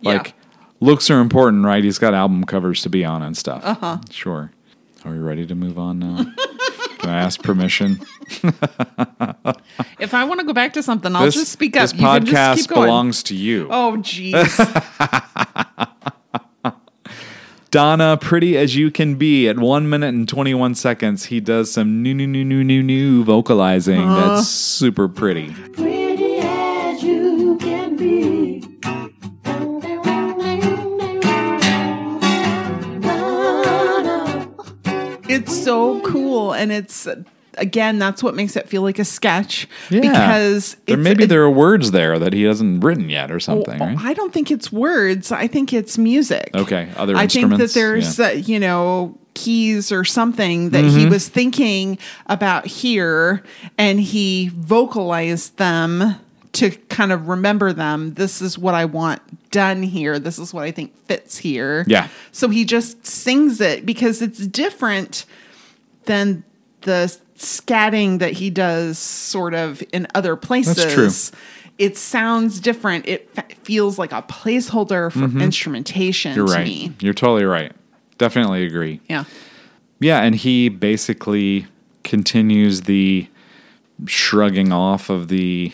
[0.03, 0.33] like Yeah.
[0.81, 1.83] looks are important, right?
[1.85, 3.63] He's got album covers to be on and stuff.
[3.65, 3.99] Uh-huh.
[4.11, 4.53] Sure.
[5.05, 6.25] Are we ready to move on now?
[6.99, 7.99] Can I ask permission?
[9.99, 11.83] If I want to go back to something, I'll this just speak up.
[11.83, 13.69] this You can just podcast belongs to you.
[13.71, 14.51] Oh, jeez.
[17.71, 22.03] Donna, pretty as you can be, at one minute and 21 seconds, he does some
[22.03, 24.01] new, new, new, new, new, new vocalizing.
[24.01, 24.35] Uh-huh.
[24.35, 25.53] That's super pretty.
[25.75, 28.65] Pretty as you can be.
[35.33, 37.07] it's so cool, and it's
[37.59, 40.01] again that's what makes it feel like a sketch Yeah.
[40.01, 43.81] because there, it's, maybe there are words there that he hasn't written yet or something,
[43.81, 43.99] Oh, right?
[43.99, 45.33] I don't think it's words.
[45.33, 46.51] I think it's music.
[46.55, 48.27] Okay, other I think that there's yeah.
[48.27, 51.11] uh, you know keys or something that he Mm-hmm.
[51.11, 53.43] was thinking about here,
[53.79, 56.17] and he vocalized them
[56.53, 58.15] to kind of remember them.
[58.15, 60.19] This is what I want done here.
[60.19, 61.85] This is what I think fits here.
[61.87, 62.09] Yeah.
[62.33, 65.27] So he just sings it because it's different
[66.07, 66.43] than
[66.83, 70.93] the scatting that he does sort of in other places.
[70.93, 71.39] true.
[71.79, 73.09] It sounds different.
[73.09, 76.39] It f- feels like a placeholder for instrumentation Mm-hmm.
[76.39, 76.65] You're to right.
[76.67, 76.93] me.
[77.01, 77.73] You're totally right.
[78.19, 79.01] Definitely agree.
[79.09, 79.25] Yeah.
[79.99, 81.67] Yeah, and he basically
[82.05, 83.27] continues the
[84.07, 85.73] shrugging off of the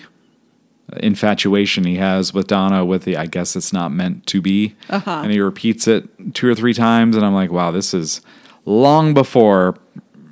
[0.98, 4.76] infatuation he has with Donna with the I guess it's not meant to be.
[4.88, 5.20] Uh-huh.
[5.24, 8.20] And he repeats it two or three times and I'm like, wow, this is
[8.64, 9.76] long before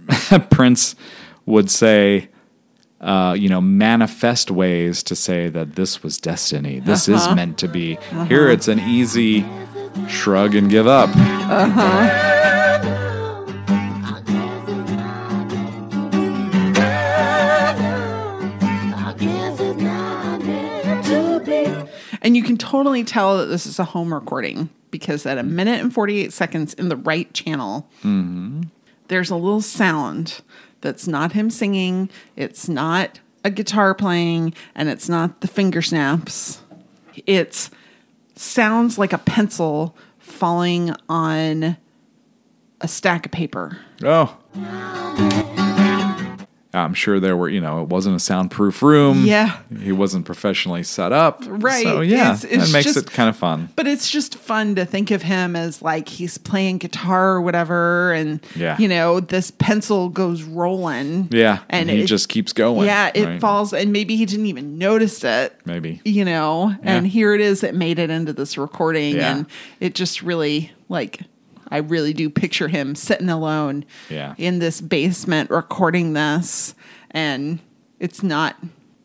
[0.50, 0.94] Prince
[1.46, 2.28] would say
[3.04, 6.80] uh, you know, manifest ways to say that this was destiny.
[6.80, 7.98] This is meant to be.
[8.28, 9.44] Here it's an easy
[10.08, 11.10] shrug and give up.
[11.14, 12.30] Uh-huh.
[22.22, 25.78] And you can totally tell that this is a home recording because at a minute
[25.82, 27.86] and 48 seconds in the right channel,
[29.08, 30.40] there's a little sound
[30.84, 36.60] that's not him singing, it's not a guitar playing, and it's not the finger snaps.
[37.26, 37.70] It
[38.36, 41.78] sounds like a pencil falling on
[42.82, 43.78] a stack of paper.
[44.04, 44.36] Oh.
[46.74, 49.24] I'm sure there were, you know, it wasn't a soundproof room.
[49.24, 49.58] Yeah.
[49.80, 51.42] He wasn't professionally set up.
[51.46, 51.84] Right.
[51.84, 53.68] So, yeah, It's- it's that makes just- it kind of fun.
[53.76, 58.12] But it's just fun to think of him as like he's playing guitar or whatever,
[58.12, 58.76] and Yeah.
[58.78, 61.28] you know this pencil goes rolling.
[61.30, 61.58] Yeah.
[61.70, 62.86] and And, he it- just keeps going.
[62.86, 63.40] yeah, it right?
[63.40, 65.54] falls, and maybe he didn't even notice it.
[65.64, 66.00] Maybe.
[66.04, 67.62] you know, and here it is.
[67.62, 69.36] It made it into this recording, Yeah.
[69.36, 69.46] and
[69.80, 71.20] it just really like.
[71.68, 74.34] I really do picture him sitting alone Yeah.
[74.38, 76.74] in this basement recording this,
[77.10, 77.58] and
[78.00, 78.56] it's not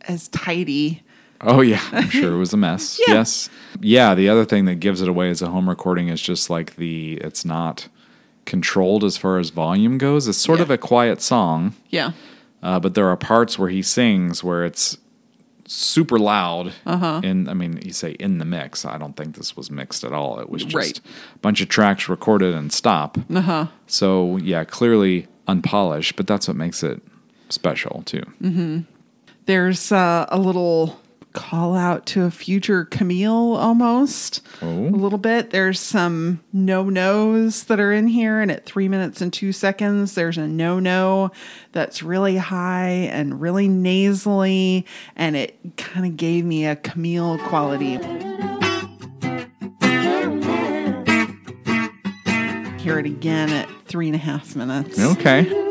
[0.07, 1.03] as tidy.
[1.41, 1.81] Oh, yeah.
[1.91, 2.99] I'm sure it was a mess.
[3.07, 3.13] Yeah.
[3.15, 3.49] Yes.
[3.79, 4.13] Yeah.
[4.15, 7.13] The other thing that gives it away as a home recording is just like the,
[7.21, 7.87] it's not
[8.45, 10.27] controlled as far as volume goes.
[10.27, 10.63] It's sort Yeah.
[10.63, 11.75] of a quiet song.
[11.89, 12.11] Yeah.
[12.61, 14.97] Uh, but there are parts where he sings where it's
[15.71, 16.73] super loud.
[16.85, 17.21] Uh-huh.
[17.23, 18.85] In I mean, you say in the mix.
[18.85, 20.39] I don't think this was mixed at all.
[20.39, 20.99] It was just Right.
[21.35, 23.17] a bunch of tracks recorded and stop.
[23.33, 23.65] Uh huh.
[23.87, 27.01] So yeah, clearly unpolished, but that's what makes it
[27.49, 28.23] special too.
[29.45, 30.99] There's uh, a little
[31.33, 34.41] call out to a future Camille almost.
[34.61, 34.67] Oh.
[34.67, 35.51] A little bit.
[35.51, 40.15] There's some no nos that are in here, and at three minutes and two seconds,
[40.15, 41.31] there's a no no
[41.71, 47.97] that's really high and really nasally, and it kind of gave me a Camille quality.
[52.79, 54.99] Hear it again at three and a half minutes.
[54.99, 55.69] Okay.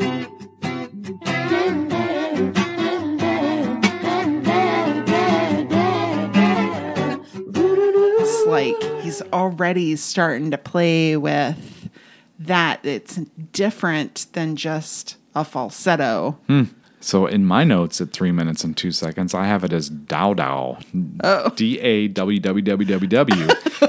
[8.48, 11.90] Like he's already starting to play with
[12.38, 13.16] that it's
[13.52, 16.38] different than just a falsetto.
[16.46, 16.64] Hmm.
[17.00, 20.34] So in my notes at three minutes and two seconds, I have it as Dow
[20.34, 20.78] Dow.
[21.22, 21.50] Oh.
[21.54, 23.46] D A W W W W W.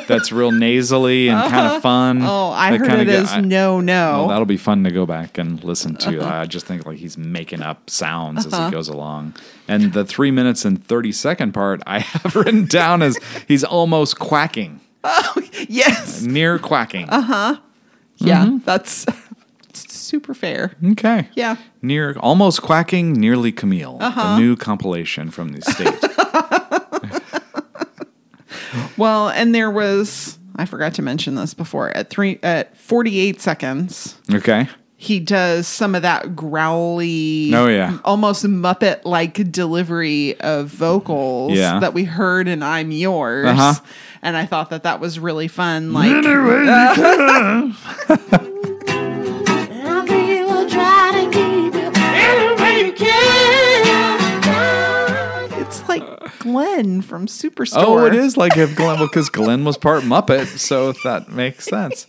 [0.07, 2.21] That's real nasally and kind of fun.
[2.21, 4.11] Oh, I That heard it as no no.
[4.19, 6.19] Well, that'll be fun to go back and listen to.
[6.21, 6.35] Uh-huh.
[6.41, 9.35] I just think like he's making up sounds as he goes along.
[9.67, 13.17] And the three minutes and 30 second part I have written down as
[13.47, 15.33] he's almost quacking, Oh,
[15.67, 16.21] yes.
[16.21, 17.09] near quacking.
[17.09, 17.57] Uh-huh.
[18.17, 19.05] Yeah, that's
[20.09, 20.73] super fair.
[20.91, 21.29] Okay.
[21.35, 21.55] Yeah.
[21.81, 23.97] Near, almost quacking, nearly Camille.
[24.01, 24.35] Uh-huh.
[24.35, 26.03] The new compilation from the state.
[28.97, 34.17] Well, and there was I forgot to mention this before at 3 at 48 seconds.
[34.33, 34.67] okay.
[34.97, 37.99] He does some of that growly, Oh, yeah.
[38.03, 41.79] almost Muppet like delivery of vocals Yeah.
[41.79, 43.47] that we heard in I'm Yours.
[43.47, 43.75] Uh-huh.
[44.21, 45.93] And I thought that that was really fun.
[45.93, 46.11] Like,
[56.39, 57.84] Glenn from Superstore.
[57.84, 61.65] Oh, it is like if Glenn, because Glenn was part Muppet, so if that makes
[61.65, 62.08] sense.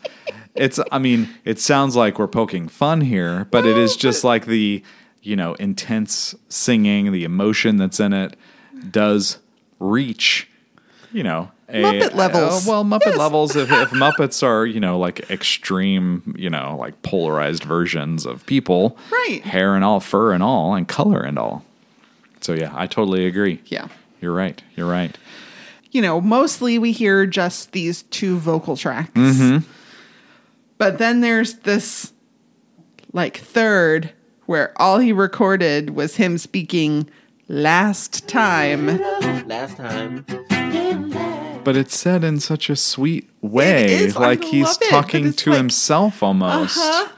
[0.55, 4.47] It's, I mean, it sounds like we're poking fun here, but it is just like
[4.47, 4.83] the,
[5.23, 8.37] you know, intense singing, the emotion that's in it
[8.91, 9.39] does
[9.79, 10.49] reach,
[11.13, 12.67] you know, a, Muppet levels.
[12.67, 13.17] uh, well, Muppet Yes.
[13.19, 13.55] levels.
[13.57, 18.99] If, if Muppets are, you know, like extreme, you know, like polarized versions of people,
[19.11, 19.41] Right.
[19.45, 21.65] Hair and all, fur and all, and color and all.
[22.41, 23.61] So yeah, I totally agree.
[23.67, 23.87] Yeah.
[24.21, 24.63] You're right.
[24.77, 25.17] You're right.
[25.93, 29.11] You know, mostly we hear just these two vocal tracks.
[29.15, 29.67] Mm-hmm.
[30.79, 32.13] But then there's this
[33.13, 34.13] like third
[34.47, 37.09] where all he recorded was him speaking
[37.49, 38.87] last time.
[39.47, 40.25] Last time.
[41.63, 44.17] But it's said in such a sweet way, is.
[44.17, 46.79] I like he's it, talking to like- himself almost.
[46.79, 47.09] Uh-huh.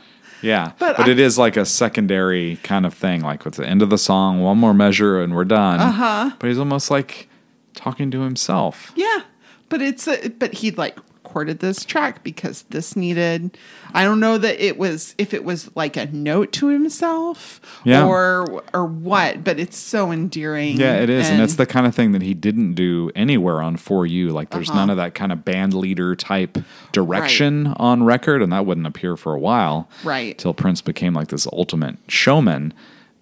[0.43, 3.23] Yeah, But but, I- it is like a secondary kind of thing.
[3.23, 5.81] Like with the end of the song, one more measure and we're done.
[5.81, 6.31] Uh-huh.
[6.39, 7.29] But he's almost like
[7.75, 8.93] talking to himself.
[8.97, 9.21] Yeah.
[9.69, 10.99] But it's a, but he like
[11.33, 13.57] recorded this track because this needed
[13.95, 18.05] I don't know that it was if it was like a note to himself Yeah.
[18.07, 20.79] or or what, but it's so endearing.
[20.79, 23.77] Yeah, it is, and, it's the kind of thing that he didn't do anywhere on
[23.79, 24.29] For You.
[24.31, 24.79] Like, there's Uh-huh.
[24.81, 26.59] none of that kind of band leader type
[26.93, 30.37] direction on record, and that wouldn't appear for a while, Right.
[30.37, 32.75] Till Prince became like this ultimate showman.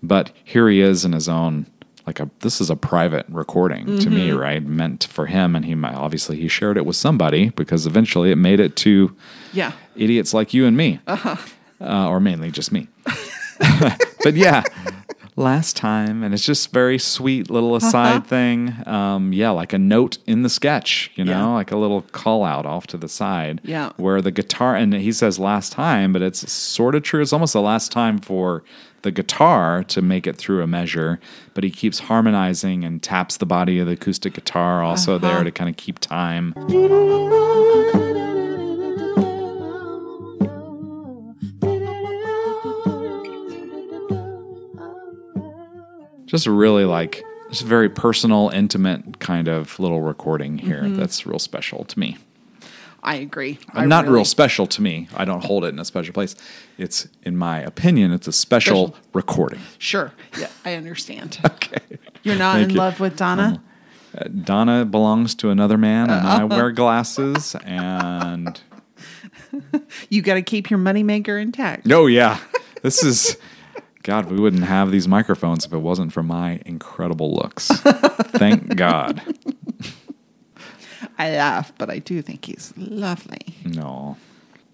[0.02, 1.66] But here he is in his own
[2.10, 4.38] like a this is a private recording to me, Mm-hmm.
[4.38, 4.62] right?
[4.64, 8.36] Meant for him, and he might obviously he shared it with somebody because eventually it
[8.36, 9.14] made it to
[9.52, 9.72] yeah.
[9.94, 11.36] idiots like you and me, uh-huh.
[11.80, 12.88] uh, or mainly just me.
[14.24, 14.62] but yeah,
[15.36, 18.74] last time, and it's just very sweet little aside thing.
[18.86, 21.46] Um, yeah, like a note in the sketch, you know, Yeah.
[21.54, 23.60] like a little call out off to the side.
[23.64, 23.92] Yeah.
[23.96, 27.22] where the guitar, and he says last time, but it's sort of true.
[27.22, 28.62] It's almost the last time for
[29.02, 31.20] the guitar to make it through a measure,
[31.54, 35.44] but he keeps harmonizing and taps the body of the acoustic guitar also there uh-huh.
[35.44, 36.54] to kind of keep time.
[46.30, 50.82] just really like just very personal, intimate kind of little recording here.
[50.82, 50.94] Mm-hmm.
[50.94, 52.16] That's real special to me.
[53.02, 53.58] I agree.
[53.74, 55.08] Uh, I Not really- real special to me.
[55.16, 56.34] I don't hold it in a special place.
[56.78, 59.04] It's, in my opinion, it's a special, Special.
[59.14, 59.60] recording.
[59.78, 60.12] Sure.
[60.38, 61.38] Yeah, I understand.
[61.44, 61.78] Okay.
[62.22, 62.76] You're not Thank in you.
[62.76, 63.62] love with Donna?
[64.44, 66.40] Donna belongs to another man, and Uh-huh.
[66.40, 67.54] I wear glasses.
[67.64, 68.60] And
[70.10, 71.90] You got to keep your moneymaker intact.
[71.90, 72.38] oh yeah,
[72.82, 73.36] this is
[74.02, 74.30] God.
[74.30, 77.68] We wouldn't have these microphones if it wasn't for my incredible looks.
[78.38, 79.22] Thank God.
[81.20, 83.54] I laugh, but I do think he's lovely.
[83.64, 84.16] No.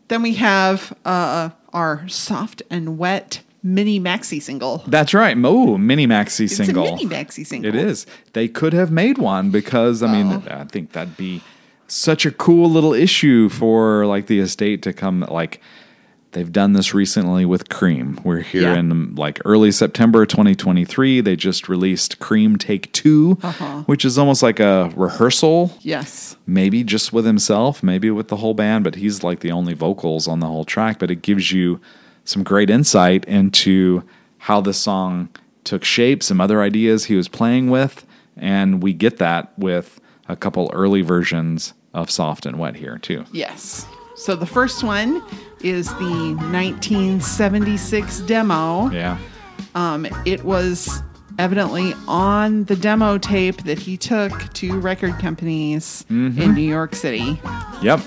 [0.09, 4.85] Then we have uh, our soft and wet mini maxi single.
[4.87, 5.37] That's right.
[5.43, 6.87] Oh, mini maxi It's single.
[6.87, 7.69] a mini maxi single.
[7.69, 8.07] It is.
[8.33, 11.43] They could have made one because I mean, I think that'd be
[11.89, 15.61] such a cool little issue for like the estate to come like
[16.37, 18.21] they've done this recently with Cream.
[18.23, 18.79] We're here Yeah.
[18.81, 21.23] in like early September 2023.
[21.23, 23.83] They just released Cream Take 2, Uh-huh.
[23.87, 26.37] which is almost like a rehearsal Yes.
[26.47, 30.29] maybe just with himself, maybe with the whole band, but he's like the only vocals
[30.29, 30.99] on the whole track.
[30.99, 31.81] But it gives you
[32.25, 34.03] some great insight into
[34.41, 35.31] how the song
[35.65, 38.05] took shape, some other ideas he was playing with,
[38.37, 43.25] and we get that with a couple early versions of Soft and Wet here too.
[43.33, 43.87] Yes.
[44.17, 45.23] So the first one
[45.61, 48.91] is the 1976 demo.
[48.91, 49.19] Yeah.
[49.75, 51.03] Um, it was
[51.39, 56.41] evidently on the demo tape that he took to record companies Mm-hmm.
[56.41, 57.41] in New York City.
[57.83, 58.01] Yep.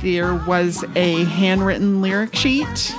[0.00, 2.94] There was a handwritten lyric sheet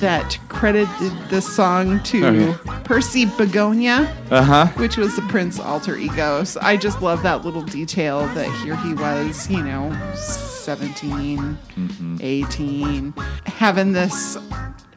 [0.00, 2.56] that credited the song to yeah.
[2.84, 4.66] Percy Begonia, Uh huh.
[4.76, 6.44] which was the Prince alter ego.
[6.44, 11.38] So I just love that little detail that here he was, you know, 17,
[11.76, 12.16] Mm-hmm.
[12.20, 13.12] 18,
[13.46, 14.36] having this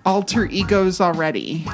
[0.05, 1.65] alter egos already.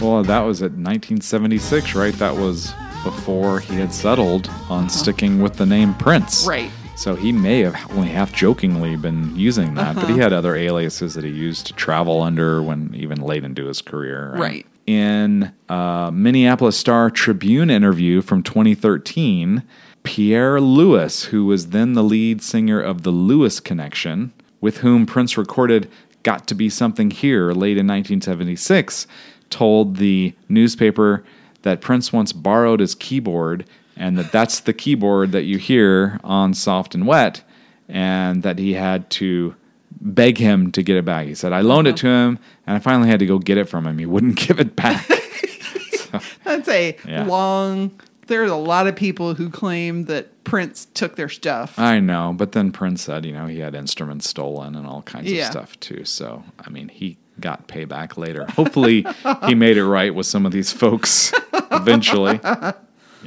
[0.00, 2.14] Well, that was at 1976, right?
[2.14, 2.72] That was
[3.04, 6.44] before he had settled on sticking with the name Prince.
[6.46, 6.70] Right.
[6.96, 10.22] So he may have only half jokingly been using that, but he uh-huh.
[10.22, 14.34] had other aliases that he used to travel under when even late into his career.
[14.34, 14.66] Right.
[14.86, 19.62] In a Minneapolis Star Tribune interview from 2013,
[20.04, 24.32] Pierre Lewis, who was then the lead singer of the Lewis Connection,
[24.62, 25.90] with whom Prince recorded
[26.22, 29.06] Got to Be Something Here late in 1976,
[29.50, 31.24] told the newspaper
[31.60, 33.66] that Prince once borrowed his keyboard
[33.96, 37.42] and that that's the keyboard that you hear on Soft and Wet,
[37.88, 39.54] and that he had to
[40.00, 41.26] beg him to get it back.
[41.26, 43.68] He said, I loaned it to him, and I finally had to go get it
[43.68, 43.98] from him.
[43.98, 45.06] He wouldn't give it back.
[46.44, 47.24] That's a Yeah.
[47.24, 48.00] long.
[48.26, 51.78] There's a lot of people who claim that Prince took their stuff.
[51.78, 55.30] I know, but then Prince said, you know, he had instruments stolen and all kinds
[55.30, 55.44] Yeah.
[55.46, 56.04] of stuff too.
[56.04, 58.44] So, I mean, he got payback later.
[58.56, 59.06] Hopefully,
[59.46, 61.32] he made it right with some of these folks
[61.70, 62.40] eventually.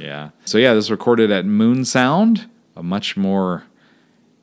[0.00, 0.30] Yeah.
[0.44, 3.64] So, yeah, this was recorded at Moon Sound, a much more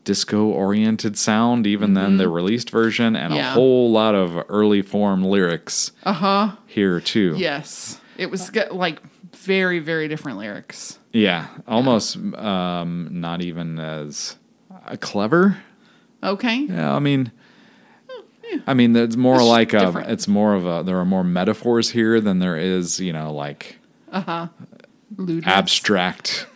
[0.03, 3.53] disco oriented sound, even than the released version, and a Mm-hmm.
[3.53, 6.51] Whole lot of early form lyrics Uh huh.
[6.65, 7.35] here too.
[7.37, 7.99] Yes.
[8.17, 9.01] It was like
[9.35, 10.97] very, very different lyrics.
[11.11, 14.37] Yeah, almost um, not even as
[14.71, 15.57] uh, clever.
[16.23, 16.65] Okay.
[16.69, 17.31] Yeah, I mean,
[18.65, 20.09] I mean, it's more It's like a, different.
[20.11, 20.83] it's more of a.
[20.83, 23.77] There are more metaphors here than there is, you know, like
[25.15, 25.45] Lewdness.
[25.47, 26.47] abstract,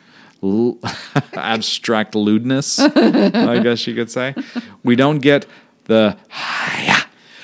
[0.43, 0.79] l-
[1.33, 2.79] abstract lewdness.
[2.79, 4.35] I guess you could say.
[4.83, 5.45] We don't get
[5.85, 6.17] the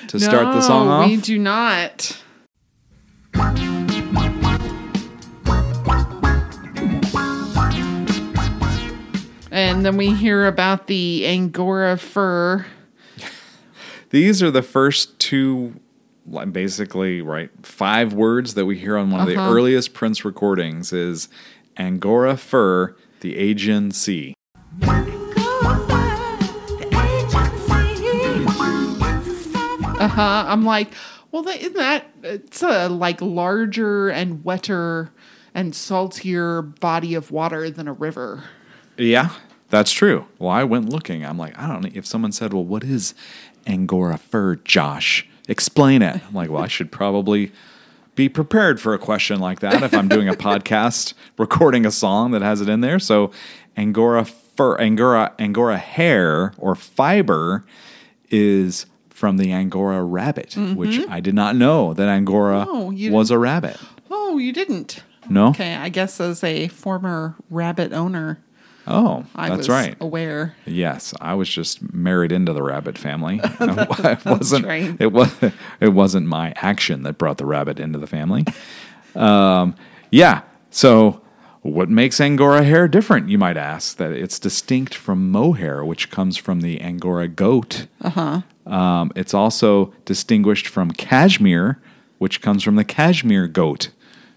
[0.07, 1.07] to start the song off.
[1.09, 2.21] We do not.
[9.49, 12.65] And then we hear about the Angora fur.
[14.09, 15.79] These are the first two,
[16.51, 19.51] basically, right, five words that we hear on one of the Uh-huh.
[19.51, 21.29] earliest Prince recordings is
[21.77, 24.33] Angora fur, the Aegean Sea.
[29.99, 30.45] Uh huh.
[30.47, 30.93] I'm like,
[31.31, 35.11] well, that, isn't that it's a like larger and wetter
[35.55, 38.43] and saltier body of water than a river.
[38.97, 39.29] Yeah,
[39.69, 40.27] that's true.
[40.37, 41.25] Well, I went looking.
[41.25, 41.89] I'm like, I don't know.
[41.95, 43.15] If someone said, well, what is
[43.65, 45.27] Angora fur, Josh?
[45.47, 46.21] Explain it.
[46.27, 47.51] I'm like, well, I should probably
[48.15, 52.31] be prepared for a question like that if I'm doing a podcast recording a song
[52.31, 52.99] that has it in there.
[52.99, 53.31] So,
[53.77, 57.63] Angora fur, Angora, Angora hair or fiber
[58.29, 60.75] is from the Angora rabbit, mm-hmm.
[60.75, 63.77] which I did not know that Angora Oh, was a rabbit.
[64.09, 65.03] Oh, you didn't.
[65.29, 65.49] No?
[65.49, 68.39] Okay, I guess as a former rabbit owner,
[68.87, 69.97] Oh, I that's was right.
[69.99, 70.55] aware.
[70.65, 73.39] Yes, I was just married into the rabbit family.
[73.59, 74.65] it wasn't.
[74.65, 74.95] right.
[74.99, 75.33] It was.
[75.79, 78.45] It wasn't my action that brought the rabbit into the family.
[79.15, 79.75] Um,
[80.11, 80.41] yeah.
[80.69, 81.21] So,
[81.61, 83.29] what makes Angora hair different?
[83.29, 83.97] You might ask.
[83.97, 87.87] That it's distinct from mohair, which comes from the Angora goat.
[88.01, 88.41] Uh huh.
[88.71, 91.81] Um, it's also distinguished from cashmere,
[92.17, 93.89] which comes from the cashmere goat,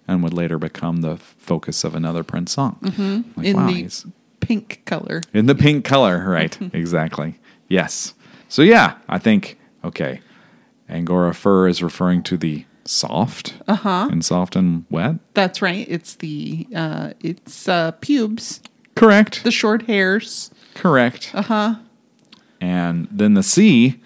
[0.07, 2.79] and would later become the focus of another Prince song.
[2.83, 3.45] Mm-hmm.
[3.45, 3.91] in the
[4.51, 5.21] pink color.
[5.33, 6.59] In the pink color, right?
[6.73, 7.39] exactly.
[7.69, 8.15] Yes.
[8.49, 10.21] So yeah, I think okay.
[10.89, 14.09] Angora fur is referring to the soft, uh-huh.
[14.11, 15.15] and soft and wet.
[15.35, 15.87] That's right.
[15.89, 18.61] It's the uh it's uh pubes,
[18.97, 19.45] Correct.
[19.45, 20.51] the short hairs.
[20.75, 21.31] Correct.
[21.33, 21.77] Uh-huh.
[22.61, 24.01] And then the sea,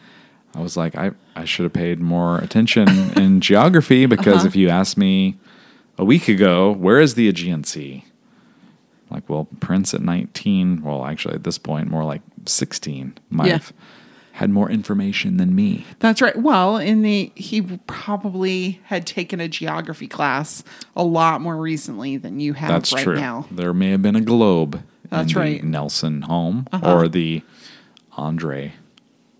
[0.55, 2.89] I was like, I, I should have paid more attention
[3.19, 4.47] in geography because Uh-huh.
[4.49, 5.39] if you asked me
[5.99, 8.05] a week ago, where is the Aegean Sea?
[9.15, 13.53] Like, well, Prince at 19, well, actually at this point, more like 16, might Yeah.
[13.55, 13.73] have
[14.33, 15.87] had more information than me.
[16.01, 16.37] That's right.
[16.37, 20.65] Well, in the he probably had taken a geography class
[20.97, 23.15] a lot more recently than you have That's right true.
[23.15, 23.47] now.
[23.53, 25.59] There may have been a globe That's in the right.
[25.61, 25.69] Uh-huh.
[25.69, 27.43] Nelson home or the
[28.17, 28.73] Andre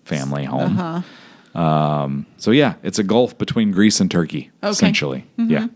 [0.05, 0.79] family home.
[0.79, 1.61] Uh-huh.
[1.61, 4.51] Um, so yeah, it's a gulf between Greece and Turkey, Okay.
[4.63, 4.71] Mm-hmm.
[4.71, 5.25] essentially.
[5.37, 5.67] Yeah,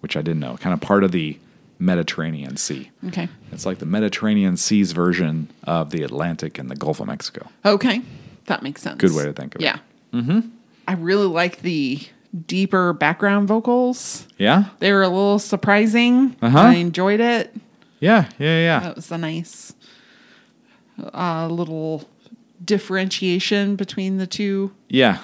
[0.00, 0.56] which I didn't know.
[0.58, 1.38] Kind of part of the
[1.78, 2.90] Mediterranean Sea.
[3.08, 3.28] Okay.
[3.52, 7.48] It's like the Mediterranean Sea's version of the Atlantic and the Gulf of Mexico.
[7.64, 8.02] Okay.
[8.46, 8.98] That makes sense.
[9.00, 9.64] Good way to think of it.
[9.64, 9.78] Yeah.
[10.12, 10.40] Mm-hmm.
[10.88, 12.00] I really like the
[12.46, 14.26] deeper background vocals.
[14.38, 16.36] Yeah, They were a little surprising.
[16.40, 16.58] Uh-huh.
[16.58, 17.54] I enjoyed it.
[18.00, 18.80] yeah, yeah, yeah.
[18.80, 19.74] That was a nice
[21.12, 22.08] uh, little
[22.64, 24.72] differentiation between the two.
[24.88, 25.18] yeah,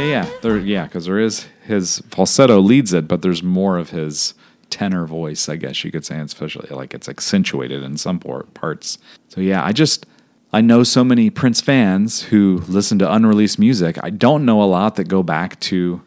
[0.00, 3.90] Yeah, yeah, there, yeah, because there is his falsetto leads it, but there's more of
[3.90, 4.34] his
[4.70, 8.98] tenor voice, I guess you could say, especially like it's accentuated in some parts.
[9.28, 10.06] So yeah, I just
[10.52, 13.98] I know so many Prince fans who listen to unreleased music.
[14.02, 16.00] I don't know a lot that go back to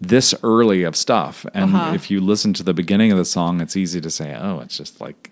[0.00, 1.92] this early of stuff, and Uh-huh.
[1.94, 4.76] if you listen to the beginning of the song, it's easy to say, oh, it's
[4.76, 5.30] just like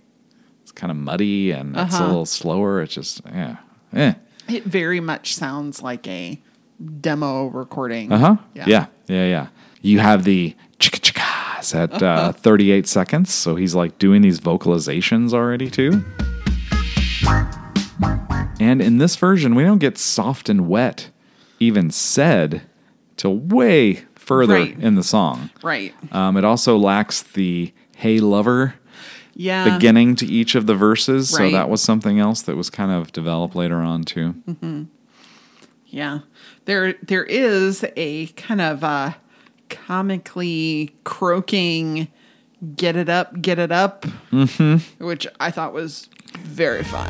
[0.63, 2.07] it's kind of muddy and it's a Uh-huh.
[2.07, 2.83] little slower.
[2.83, 3.57] It's just yeah,
[3.95, 4.15] eh.
[4.49, 6.41] It very much sounds like a
[7.01, 8.13] demo recording.
[8.13, 8.37] Uh huh.
[8.55, 8.65] Yeah.
[8.67, 8.87] yeah.
[9.09, 9.27] Yeah.
[9.27, 9.47] Yeah.
[9.81, 13.33] You have the chicka chickas at uh, 38 seconds.
[13.33, 16.05] So he's like doing these vocalizations already too.
[18.61, 21.11] And in this version, we don't get soft and wet
[21.61, 22.63] even said
[23.17, 24.79] till way further Right.
[24.79, 25.51] in the song.
[25.63, 25.95] Right.
[26.13, 28.75] Um, it also lacks the hey lover
[29.35, 29.75] Yeah.
[29.77, 31.31] beginning to each of the verses.
[31.31, 34.35] So that was something else that was kind of developed later on too.
[35.87, 36.21] Yeah.
[36.69, 39.15] There there is a kind of uh
[39.71, 42.09] comically croaking
[42.77, 45.03] get it up, get it up, mm-hmm.
[45.03, 47.09] which I thought was very fun.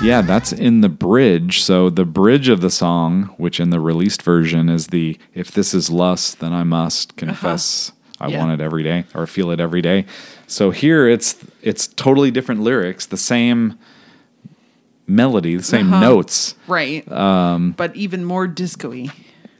[0.00, 1.62] Yeah, that's in the bridge.
[1.62, 5.74] So the bridge of the song, which in the released version is the if this
[5.74, 7.90] is lust, then I must confess
[8.20, 8.38] I Yeah.
[8.38, 10.04] want it every day or feel it every day.
[10.46, 13.74] So here it's it's totally different lyrics, the same
[15.06, 16.54] melody, the same notes.
[16.66, 17.10] Right.
[17.10, 19.10] Um but even more disco-y.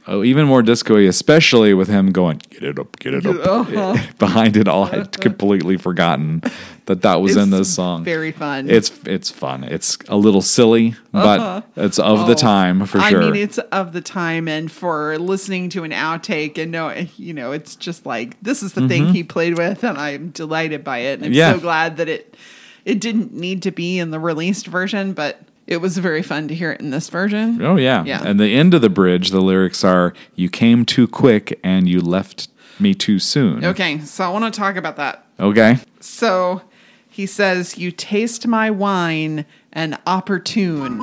[0.07, 3.67] Oh, even more disco-y, especially with him going, get it up, get it up.
[4.19, 6.43] Behind it all, I'd completely forgotten
[6.85, 8.03] that that was in this song.
[8.03, 8.69] very fun.
[8.69, 9.63] It's it's fun.
[9.63, 13.23] It's a little silly, but it's of the Oh, time for sure.
[13.23, 17.33] I mean, it's of the time, and for listening to an outtake and know, you
[17.33, 20.99] know, it's just like this is the thing he played with, and I'm delighted by
[20.99, 21.13] it.
[21.19, 21.37] And I'm Mm-hmm.
[21.39, 21.53] Yeah.
[21.53, 22.37] so glad that it
[22.85, 26.55] it didn't need to be in the released version, but it was very fun to
[26.55, 27.61] hear it in this version.
[27.61, 28.03] Oh yeah.
[28.05, 28.23] Yeah.
[28.23, 31.99] And the end of the bridge, the lyrics are "You came too quick and you
[32.01, 32.47] left
[32.79, 35.25] me too soon." Okay, so I want to talk about that.
[35.39, 35.77] Okay.
[35.99, 36.61] So
[37.09, 41.01] he says, "You taste my wine and opportune."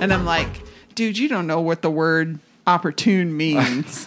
[0.00, 0.62] And I'm like,
[0.96, 4.06] dude, you don't know what the word opportune means.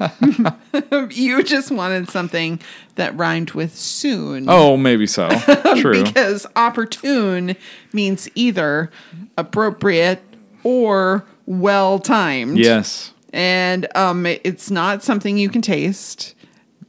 [1.11, 2.59] you just wanted something
[2.95, 4.45] that rhymed with soon.
[4.49, 5.29] Oh, maybe so.
[5.77, 6.03] True.
[6.03, 7.55] Because opportune
[7.93, 8.89] means either
[9.37, 10.21] appropriate
[10.63, 12.57] or well timed.
[12.57, 13.11] yes.
[13.33, 16.35] And um, it's not something you can taste,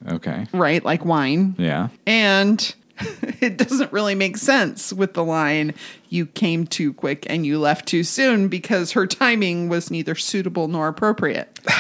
[0.09, 0.47] Okay.
[0.53, 0.85] right?
[0.85, 1.57] Like wine.
[1.59, 1.89] Yeah.
[2.07, 2.73] And
[3.41, 5.75] it doesn't really make sense with the line,
[6.09, 10.69] you came too quick and you left too soon because her timing was neither suitable
[10.69, 11.61] nor appropriate.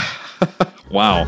[0.88, 1.24] Wow.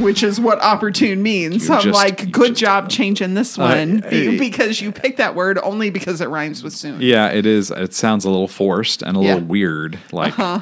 [0.00, 1.66] Which is what opportune means.
[1.66, 4.80] So I'm just- like, good just- job changing this uh, one be- uh, I- because
[4.80, 7.00] you picked that word only because it rhymes with soon.
[7.00, 7.70] Yeah, it is.
[7.72, 9.34] It sounds a little forced and a Yeah.
[9.34, 9.98] little weird.
[10.12, 10.60] Like uh-huh.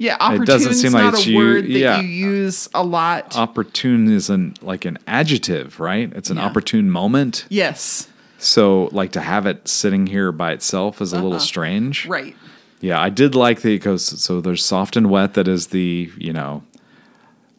[0.00, 2.00] Yeah, It doesn't seem like it's a you- word that yeah.
[2.00, 3.36] you use a lot.
[3.36, 6.12] opportune is an like an adjective, right?
[6.14, 6.44] It's an Yeah.
[6.46, 7.44] opportune moment.
[7.48, 12.04] yes, So like to have it sitting here by itself is a little strange.
[12.04, 12.12] Uh-huh.
[12.14, 12.36] right.
[12.80, 16.32] Yeah, I did like the because so there's soft and wet that is the you
[16.32, 16.62] know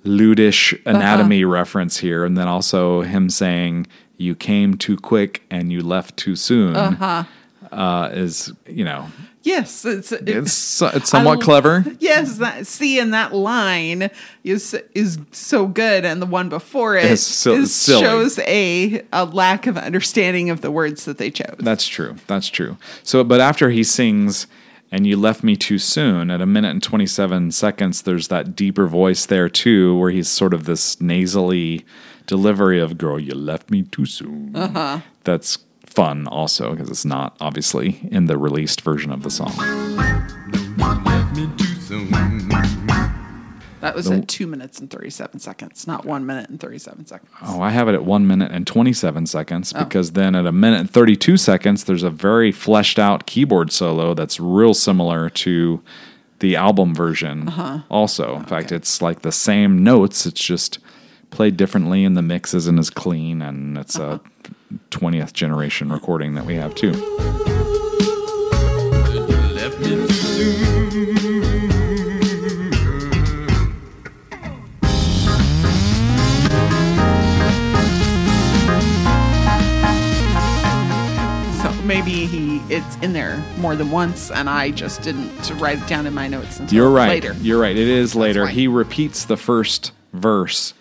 [0.05, 1.51] lewdish anatomy Uh-huh.
[1.53, 3.87] reference here, and then also him saying
[4.17, 7.23] you came too quick and you left too soon Uh-huh.
[7.71, 9.07] uh, is you know
[9.41, 11.85] Yes, it's It's it's somewhat I- clever.
[11.99, 14.09] Yes, that see, and that line
[14.43, 19.23] is is so good, and the one before it It's sil- is- shows a a
[19.25, 21.55] lack of understanding of the words that they chose.
[21.59, 22.15] That's true.
[22.27, 22.77] That's true.
[23.03, 24.45] So, but after he sings,
[24.91, 28.87] and you left me too soon at a minute and 27 seconds, there's that deeper
[28.87, 31.85] voice there too, where he's sort of this nasally
[32.27, 34.55] delivery of, girl, you left me too soon.
[34.55, 34.99] Uh-huh.
[35.23, 35.59] That's
[35.93, 39.53] fun also because it's not obviously in the released version of the song.
[43.81, 47.05] That was at two minutes and thirty seven seconds, not one minute and thirty seven
[47.05, 47.31] seconds.
[47.41, 49.25] Oh, I have it at one minute and 27 Oh.
[49.25, 53.71] seconds because then at a minute and 32 seconds, there's a very fleshed out keyboard
[53.71, 55.81] solo that's real similar to
[56.39, 57.47] the album version.
[57.47, 57.79] Uh-huh.
[57.89, 60.79] Also, in fact, it's like the same notes, it's just
[61.31, 64.19] played differently, and the mix isn't as clean, and it's Uh-huh.
[64.73, 66.93] a 20th generation recording that we have too.
[81.61, 85.87] So maybe he it's in there more than once, and I just didn't write it
[85.89, 87.09] down in my notes until You're right.
[87.09, 87.33] later.
[87.41, 87.75] You're right.
[87.75, 88.47] It is later.
[88.47, 90.73] He repeats the first verse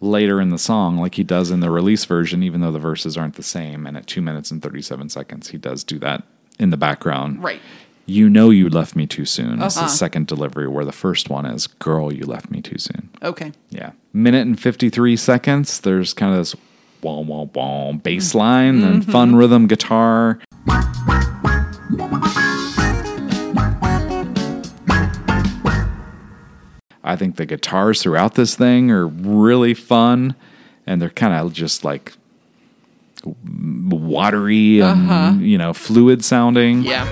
[0.00, 3.16] later in the song, like he does in the release version, even though the verses
[3.16, 3.86] aren't the same.
[3.86, 6.22] And at two minutes and 37 seconds, he does do that
[6.58, 7.42] in the background.
[7.42, 7.60] Right.
[8.08, 9.60] You know you left me too soon.
[9.62, 9.86] It's Uh-huh.
[9.86, 13.08] the second delivery, where the first one is, girl, you left me too soon.
[13.22, 13.52] Okay.
[13.70, 13.92] Yeah.
[14.12, 16.54] Minute and 53 seconds, there's kind of this
[17.02, 20.38] wah, wah, wah bass line and fun rhythm guitar.
[27.06, 30.34] I think the guitars throughout this thing are really fun
[30.86, 32.12] and they're kind of just like
[33.24, 36.82] watery and, you know, fluid sounding.
[36.82, 37.04] Yeah.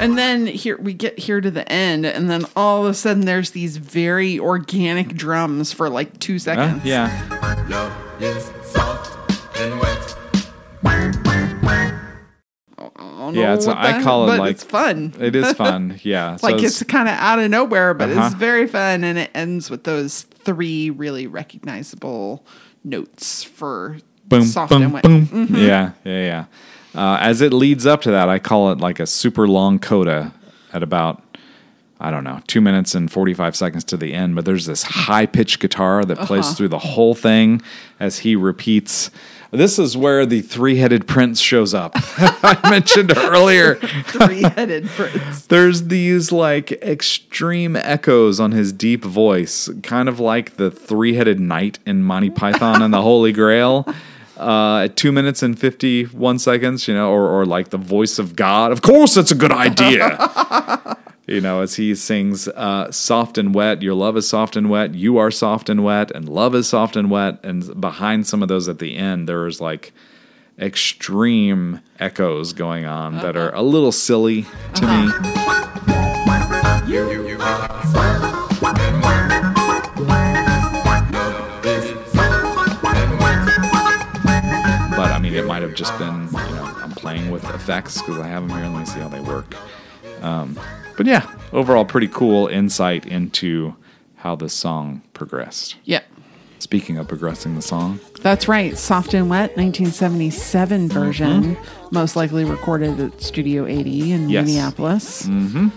[0.00, 3.26] And then here we get here to the end, and then all of a sudden
[3.26, 6.84] there's these very organic drums for like two Uh, seconds.
[6.86, 7.10] yeah.
[13.34, 15.14] Don't Yeah, know it's- I call it like- it's fun.
[15.18, 15.98] It is fun.
[16.02, 16.36] Yeah.
[16.36, 18.26] So like it's, kind of out of nowhere, but Uh-huh.
[18.26, 22.44] it's very fun, and it ends with those three really recognizable
[22.84, 25.04] notes for boom, soft boom, and wet.
[25.04, 25.46] Mm-hmm.
[25.46, 25.56] boom.
[25.56, 26.44] Yeah, yeah, yeah.
[26.94, 30.32] Uh, as it leads up to that, I call it like a super long coda
[30.72, 31.22] at about
[32.00, 34.34] I don't know two minutes and forty five seconds to the end.
[34.34, 36.54] But there's this high pitched guitar that plays Uh-huh.
[36.54, 37.60] through the whole thing
[37.98, 39.10] as he repeats.
[39.52, 41.90] This is where the three headed prince shows up.
[41.96, 43.74] I mentioned earlier.
[44.04, 45.46] Three-headed prince.
[45.46, 51.40] There's these like extreme echoes on his deep voice, kind of like the three headed
[51.40, 53.92] knight in Monty Python and the Holy Grail.
[54.38, 58.36] Uh, at two minutes and 51 seconds, you know, or, or like the voice of
[58.36, 58.70] God.
[58.70, 60.16] Of course, it's a good idea.
[61.30, 64.96] You know, as he sings uh, soft and wet, your love is soft and wet,
[64.96, 67.38] you are soft and wet, and love is soft and wet.
[67.44, 69.92] And behind some of those at the end, there is like
[70.58, 75.04] extreme echoes going on that are a little silly to me.
[76.92, 77.02] You
[77.38, 77.70] are
[78.66, 79.30] and wet.
[84.96, 88.18] But I mean, it might have just been, you know, I'm playing with effects because
[88.18, 88.68] I have them here.
[88.68, 89.54] Let me see how they work.
[90.22, 90.58] Um,
[90.96, 93.74] but yeah, overall, pretty cool insight into
[94.16, 95.76] how the song progressed.
[95.84, 96.04] Yep.
[96.58, 98.76] Speaking of progressing the song, That's right.
[98.76, 101.56] Soft and Wet, 1977 version,
[101.90, 104.44] most likely recorded at Studio 80 in Yes.
[104.46, 105.26] Minneapolis.
[105.26, 105.68] Mm-hmm.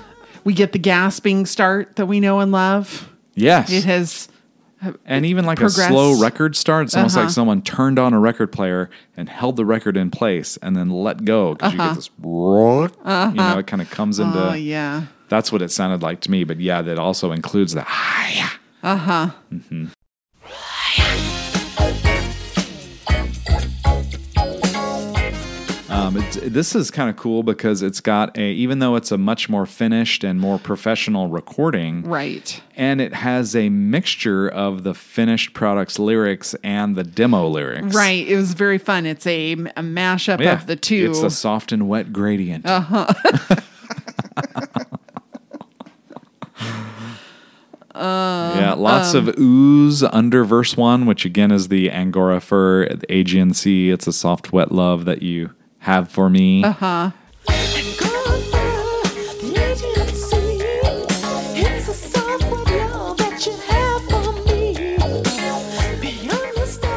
[0.44, 3.10] We get the gasping start that we know and love.
[3.34, 4.28] yes, It has,
[5.06, 5.80] and even like progressed.
[5.90, 6.86] a slow record start.
[6.86, 7.26] It's almost Uh-huh.
[7.26, 10.90] like someone turned on a record player and held the record in place and then
[10.90, 12.30] let go because you get this, you
[13.38, 14.38] know, it kind of comes into.
[14.38, 14.50] Uh-huh.
[14.52, 15.04] oh, yeah.
[15.30, 16.44] That's what it sounded like to me.
[16.44, 18.50] But yeah, that also includes the hi.
[18.84, 21.33] Uh huh.
[26.04, 29.18] Um, it's, this is kind of cool because it's got a, even though it's a
[29.18, 32.62] much more finished and more professional recording, Right.
[32.76, 37.96] and it has a mixture of the finished product's lyrics and the demo lyrics.
[37.96, 38.28] Right.
[38.28, 39.06] It was very fun.
[39.06, 41.08] It's a, a mashup Yeah, of the two.
[41.10, 42.66] It's a soft and wet gradient.
[42.66, 43.06] Uh-huh.
[47.96, 53.06] yeah, lots Um, of ooze under verse one, which again is the Angora fur, the
[53.14, 53.92] Aegean Sea.
[53.92, 55.52] It's a soft, wet love that you
[55.84, 56.64] have for me.
[56.64, 57.12] Uh-huh.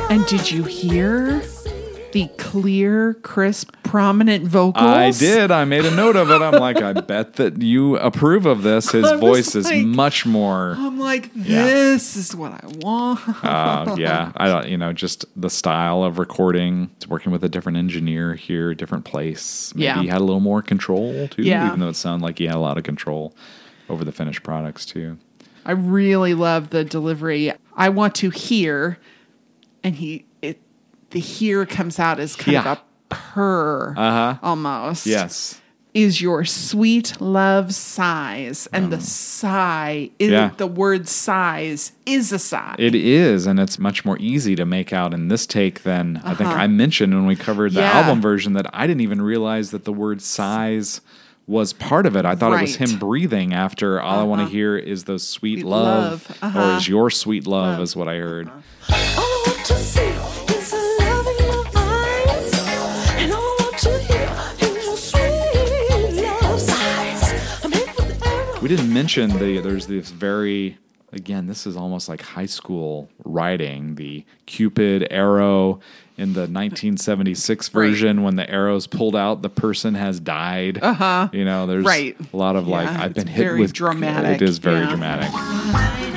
[0.08, 1.42] And Did you hear
[2.12, 4.84] the clear, crisp, prominent vocals?
[4.84, 5.50] I did.
[5.50, 6.40] I made a note of it.
[6.42, 8.90] I'm like, I bet that you approve of this.
[8.92, 10.74] His I voice is like- much more.
[10.78, 11.64] I'm like, Yeah.
[11.64, 13.20] this is what I want.
[13.44, 14.68] Uh, yeah, I don't.
[14.68, 16.90] You know, just the style of recording.
[16.96, 19.74] It's working with a different engineer here, different place.
[19.74, 20.02] Maybe Yeah.
[20.02, 21.42] he had a little more control too.
[21.42, 21.66] Yeah.
[21.68, 23.34] Even though it sounded like he had a lot of control
[23.88, 25.18] over the finished products too.
[25.64, 27.52] I really love the delivery.
[27.76, 28.98] I want to hear,
[29.82, 30.25] and he
[31.10, 32.72] the here comes out as kind Yeah.
[32.72, 34.34] of a purr Uh-huh.
[34.42, 35.06] almost.
[35.06, 35.60] Yes.
[35.94, 38.68] Is your sweet love sighs.
[38.70, 40.50] And the sigh is Um, Yeah.
[40.58, 42.74] the word sighs is a sigh.
[42.78, 46.34] It is, and it's much more easy to make out in this take than I
[46.34, 47.92] think I mentioned when we covered the Uh-huh.
[47.98, 48.04] Yeah.
[48.04, 51.00] album version that I didn't even realize that the word size
[51.46, 52.26] was part of it.
[52.26, 55.60] I thought it was him breathing after all I want to hear is the sweet
[55.60, 56.38] Sweet love, love.
[56.42, 56.60] Uh-huh.
[56.72, 57.82] or is your sweet love, Love.
[57.82, 58.50] is what I heard.
[58.90, 59.35] All
[68.66, 70.76] We didn't mention the there's this very
[71.12, 75.78] again, this is almost like high school writing, the Cupid arrow
[76.18, 77.86] in the 1976 Right.
[77.86, 80.80] version when the arrow's pulled out, the person has died.
[80.82, 81.28] Uh-huh.
[81.32, 82.16] You know, there's Right.
[82.32, 84.88] a lot of like I've been hit with dramatic, It is very yeah.
[84.88, 86.15] dramatic.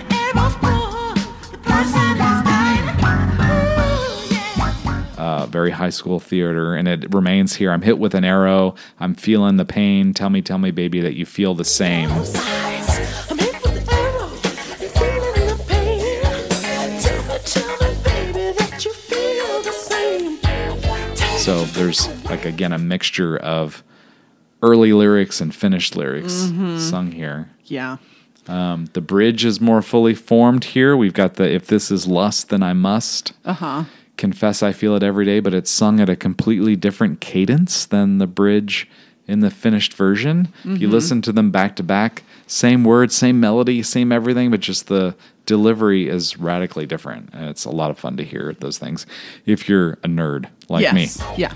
[5.29, 7.71] Uh, very high school theater and it remains here.
[7.71, 8.73] I'm hit with an arrow.
[8.99, 10.11] I'm feeling the pain.
[10.11, 12.09] Tell me, tell me, baby, that you feel the same.
[12.25, 13.29] Sighs.
[13.31, 14.29] I'm hit with the arrow.
[14.31, 16.99] And feeling the pain.
[17.05, 20.37] Tell me, tell me, baby, that you feel the same.
[20.39, 23.83] Tell me, So there's like again a mixture of
[24.63, 26.33] early lyrics and finished lyrics
[26.89, 27.51] sung here.
[27.65, 27.97] yeah.
[28.47, 30.97] The bridge is more fully formed here.
[30.97, 33.33] We've got the if this is lust, then I must.
[33.45, 33.83] Uh-huh.
[34.19, 38.17] Confess I feel it every day, but it's sung at a completely different cadence than
[38.17, 38.85] the bridge
[39.27, 40.49] in the finished version.
[40.59, 40.91] If you mm-hmm.
[40.91, 45.15] listen to them back to back, same words, same melody, same everything, but just the
[45.45, 47.29] delivery is radically different.
[47.31, 49.05] And it's a lot of fun to hear those things
[49.45, 51.17] if you're a nerd like yes.
[51.17, 51.25] me.
[51.37, 51.53] Yeah.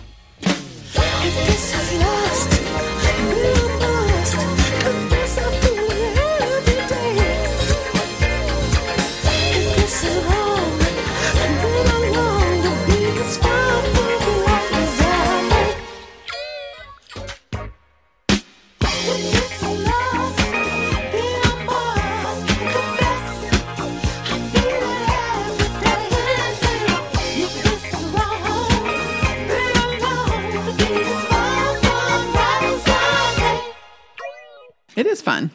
[35.24, 35.50] Fun.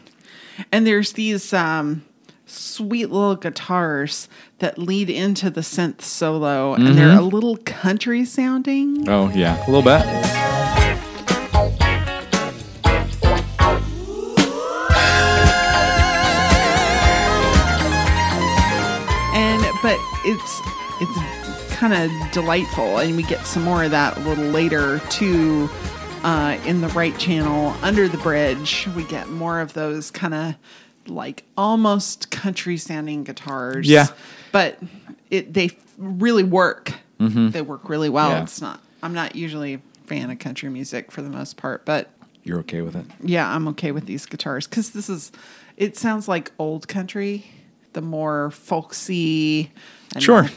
[0.73, 2.05] And there's these um,
[2.47, 7.19] sweet little guitars that lead into the synth solo, and they're Mm-hmm.
[7.19, 9.09] a little country sounding.
[9.09, 10.05] Oh, yeah, a little bit.
[19.35, 20.61] And but it's
[21.01, 25.69] it's kind of delightful, and we get some more of that a little later too.
[26.25, 30.55] Uh, in the right channel under the bridge, we get more of those kind of
[31.07, 33.89] like almost country sounding guitars.
[33.89, 34.07] Yeah.
[34.53, 34.79] but
[35.31, 36.93] it they really work.
[37.21, 38.31] They work really well.
[38.31, 38.43] Yeah.
[38.43, 38.81] It's not.
[39.03, 42.11] I'm not usually a fan of country music for the most part, but
[42.45, 43.07] You're okay with it?
[43.23, 45.33] yeah, I'm okay with these guitars because this is.
[45.77, 47.45] It sounds like old country,
[47.93, 49.71] the more folksy.
[50.15, 50.43] and Sure.
[50.43, 50.51] more-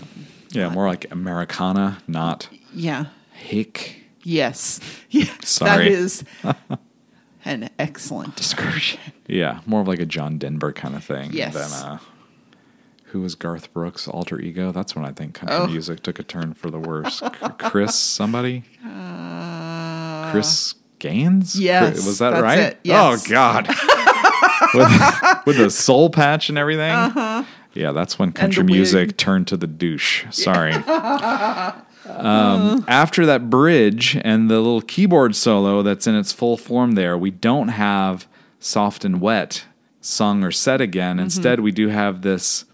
[0.51, 3.05] Yeah, more like Americana, not yeah.
[3.33, 4.00] hick.
[4.23, 4.79] Yes.
[5.09, 5.25] Yeah.
[5.25, 5.89] That Sorry.
[5.91, 6.23] is
[7.45, 8.99] an excellent description.
[9.27, 11.53] Yeah, more of like a John Denver kind of thing Yes.
[11.53, 11.97] than uh,
[13.05, 14.71] who was Garth Brooks' alter ego.
[14.71, 15.67] That's when I think country Oh.
[15.67, 17.21] music took a turn for the worse.
[17.59, 18.63] Chris, somebody,
[20.31, 21.55] Chris Gaines.
[21.57, 22.77] Uh, yes, Chris- was that right?
[22.83, 23.25] yes.
[23.27, 23.67] Oh God,
[24.73, 26.93] with, with the soul patch and everything.
[27.73, 28.73] Yeah, that's when country Uh-huh.
[28.73, 29.17] music wig.
[29.17, 30.25] turned to the douche.
[30.31, 30.73] Sorry.
[32.07, 37.17] Um, after that bridge and the little keyboard solo that's in its full form there,
[37.17, 38.27] we don't have
[38.59, 39.65] soft and wet
[40.01, 41.17] sung or said again.
[41.17, 41.23] Mm-hmm.
[41.25, 42.65] Instead, we do have this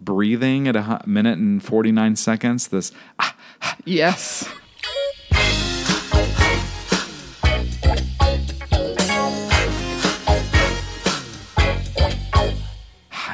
[0.00, 2.68] breathing at a minute and 49 seconds.
[2.68, 2.92] This,
[3.84, 4.48] Yes.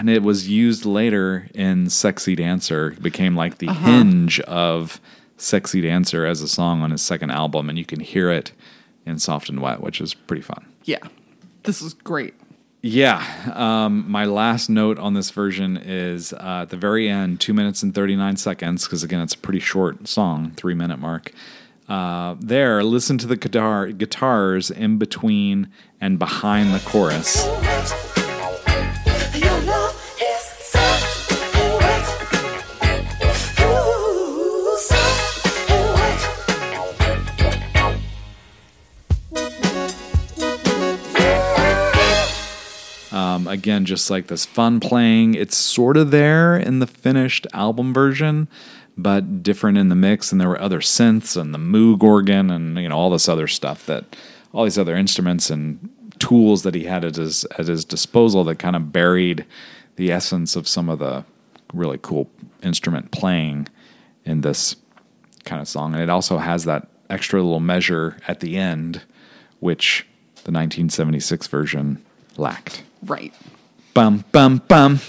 [0.03, 2.89] And it was used later in Sexy Dancer.
[2.89, 5.01] It became like the hinge of
[5.37, 7.69] Sexy Dancer as a song on his second album.
[7.69, 8.51] And you can hear it
[9.07, 10.67] in Soft and Wet, which is pretty fun.
[10.83, 10.99] Yeah.
[11.63, 12.35] This is great.
[12.83, 13.25] Yeah.
[13.55, 17.85] Um, my last note on this version is uh, at the very end, two minutes
[17.85, 21.31] and 39 seconds, because again, it's a pretty short song, three minute mark.
[21.89, 27.47] Uh, there, listen to the guitar guitars in between and behind the chorus.
[43.53, 45.35] Again, just like this fun playing.
[45.35, 48.49] It's sort of there in the finished album version,
[48.97, 50.33] but different in the mix.
[50.33, 53.47] And there were other synths and the Moog organ and you know all this other
[53.47, 54.17] stuff that
[54.53, 58.59] all these other instruments and tools that he had at his at his disposal that
[58.59, 59.45] kind of buried
[59.97, 61.25] the essence of some of the
[61.75, 62.31] really cool
[62.63, 63.69] instrument playing
[64.25, 64.77] in this
[65.45, 65.93] kind of song.
[65.93, 69.03] And it also has that extra little measure at the end,
[69.61, 70.07] which
[70.45, 72.03] the 1976 version
[72.39, 72.83] lacked.
[73.05, 73.35] Right.
[73.95, 75.01] Bum bum bum.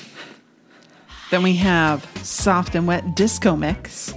[1.31, 4.13] Then we have Soft and Wet Disco Mix.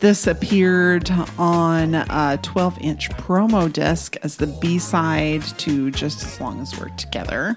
[0.00, 6.40] This appeared on a 12 inch promo disc as the B side to Just As
[6.40, 7.56] Long as We're Together.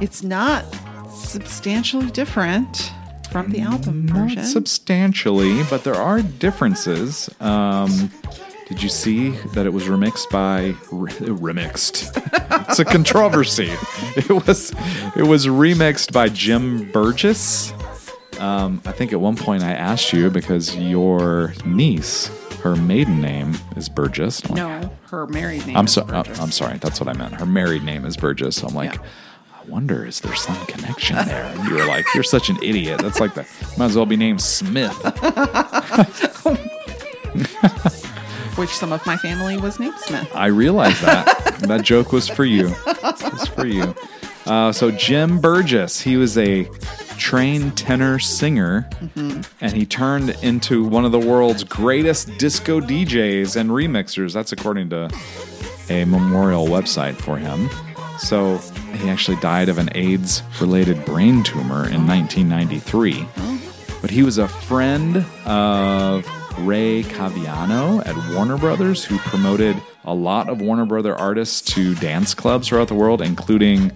[0.00, 0.64] It's not
[1.12, 2.92] substantially different
[3.30, 4.42] from the album version.
[4.42, 7.30] Not substantially, but there are differences.
[7.40, 8.10] Um,
[8.74, 12.10] did you see that it was remixed by re- remixed?
[12.68, 13.70] it's a controversy.
[14.16, 14.72] It was
[15.14, 17.72] it was remixed by Jim Burgess.
[18.40, 22.26] Um, I think at one point I asked you because your niece,
[22.62, 24.44] her maiden name is Burgess.
[24.50, 26.08] Like, no, her married name I'm sorry.
[26.08, 26.40] Burgess.
[26.40, 26.78] I'm sorry.
[26.78, 27.34] That's what I meant.
[27.34, 28.56] Her married name is Burgess.
[28.56, 29.02] So I'm like, Yeah.
[29.54, 31.44] I wonder is there some connection there?
[31.44, 33.00] And you were like, you're such an idiot.
[33.00, 33.46] That's like the
[33.78, 35.00] might as well be named Smith.
[38.56, 40.30] Which some of my family was named Smith.
[40.34, 41.56] I realize that.
[41.62, 42.68] that joke was for you.
[42.86, 43.94] It was for you.
[44.46, 46.64] Uh, so Jim Burgess, he was a
[47.16, 53.70] trained tenor singer, and he turned into one of the world's greatest disco DJs and
[53.70, 54.32] remixers.
[54.34, 55.10] That's according to
[55.88, 57.68] a memorial website for him.
[58.18, 58.58] So
[58.94, 63.26] he actually died of an AIDS-related brain tumor in 1993.
[64.00, 66.26] But he was a friend of
[66.58, 72.34] Ray Caviano at Warner Brothers, who promoted a lot of Warner Brother artists to dance
[72.34, 73.92] clubs throughout the world, including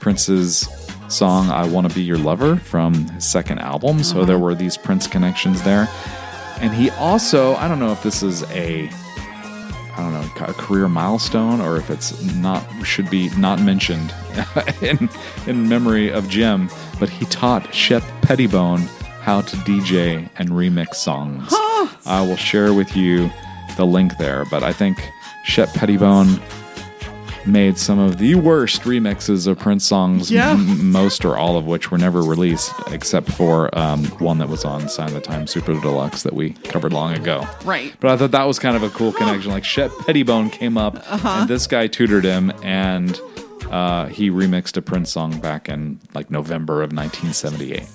[0.00, 0.68] Prince's
[1.08, 4.02] song "I Want to Be Your Lover" from his second album.
[4.02, 4.24] So uh-huh.
[4.26, 5.88] there were these Prince connections there.
[6.60, 8.90] And he also, I don't know if this is a
[9.96, 14.14] I don't know, a career milestone or if it's not should be not mentioned
[14.82, 15.10] in
[15.46, 18.88] in memory of Jim, but he taught Shep Pettibone
[19.20, 21.52] how to DJ and remix songs.
[22.06, 23.30] I will share with you
[23.76, 24.98] the link there, but I think
[25.44, 26.40] Shep Pettibone
[27.46, 30.50] made some of the worst remixes of Prince songs, Yeah.
[30.50, 34.64] m- most or all of which were never released, except for um, one that was
[34.66, 37.46] on Sign of the Time Super Deluxe that we covered long ago.
[37.64, 37.94] Right.
[37.98, 39.50] But I thought that was kind of a cool connection.
[39.50, 41.28] Like Shep Pettibone came up, Uh-huh.
[41.40, 43.18] and this guy tutored him, and
[43.70, 47.86] uh, he remixed a Prince song back in like November of 1978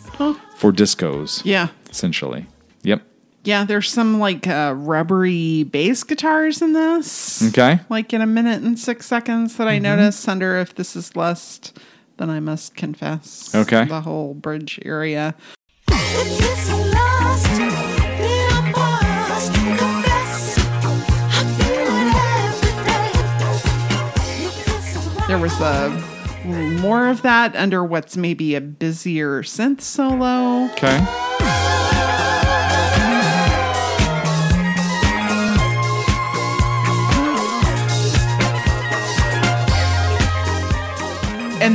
[0.58, 1.42] for discos.
[1.46, 1.68] Yeah.
[1.92, 2.48] essentially.
[2.82, 3.04] Yep.
[3.46, 7.44] Yeah, there's some like uh, rubbery bass guitars in this.
[7.50, 7.80] Okay.
[7.90, 11.78] Like in a minute and six seconds that I noticed under If This Is Lust,
[12.18, 13.54] then I must confess.
[13.54, 13.86] Okay.
[13.86, 15.36] The whole bridge area.
[15.90, 17.72] If this is lost, then
[18.74, 20.58] I must confess.
[20.58, 22.16] I feel it
[22.50, 24.48] every day.
[24.48, 25.90] If this is lost, There was a
[26.82, 30.66] more of that under what's maybe a busier synth solo.
[30.72, 31.35] Okay.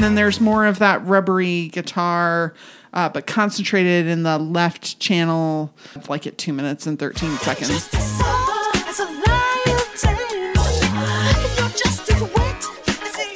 [0.01, 2.55] And then there's more of that rubbery guitar,
[2.95, 5.75] uh, but concentrated in the left channel,
[6.09, 7.69] like at two minutes and 13 seconds.
[7.69, 10.57] just as soft as a lion tamed.
[10.57, 13.31] And you're just as wet as a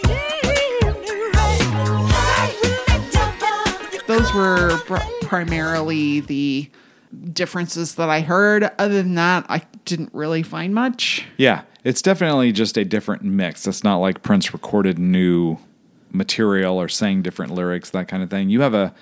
[0.89, 2.11] evening rain.
[2.17, 6.71] I really don't want Those were pr- primarily the
[7.31, 8.71] differences that I heard.
[8.79, 11.27] Other than that, I didn't really find much.
[11.37, 13.67] Yeah, it's definitely just a different mix.
[13.67, 15.59] It's not like Prince recorded new
[16.15, 18.49] material or sang different lyrics, that kind of thing.
[18.49, 18.95] You have a,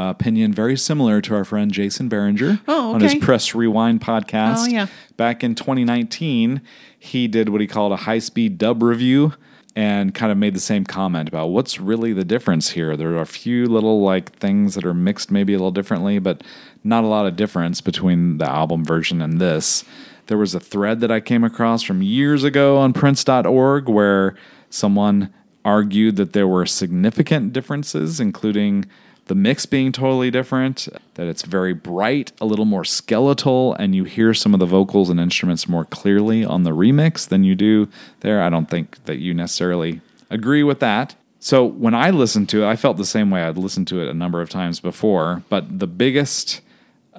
[0.00, 3.16] opinion very similar to our friend Jason Barringer Oh, on his.
[3.16, 4.58] Press Rewind podcast.
[4.58, 4.86] Oh, yeah.
[5.16, 6.62] Back in 2019,
[6.96, 9.32] he did what he called a high speed dub review
[9.74, 12.96] and kind of made the same comment about what's really the difference here.
[12.96, 16.42] There are a few little like things that are mixed maybe a little differently, but
[16.84, 19.84] not a lot of difference between the album version and this.
[20.26, 24.36] There was a thread that I came across from years ago on Prince.org where
[24.70, 25.32] someone
[25.68, 28.86] argued that there were significant differences, including
[29.26, 34.04] the mix being totally different, that it's very bright, a little more skeletal, and you
[34.04, 37.86] hear some of the vocals and instruments more clearly on the remix than you do
[38.20, 38.42] there.
[38.42, 40.00] I don't think that you necessarily
[40.30, 41.14] agree with that.
[41.38, 43.42] So when I listened to it, I felt the same way.
[43.42, 46.62] I'd listened to it a number of times before, but the biggest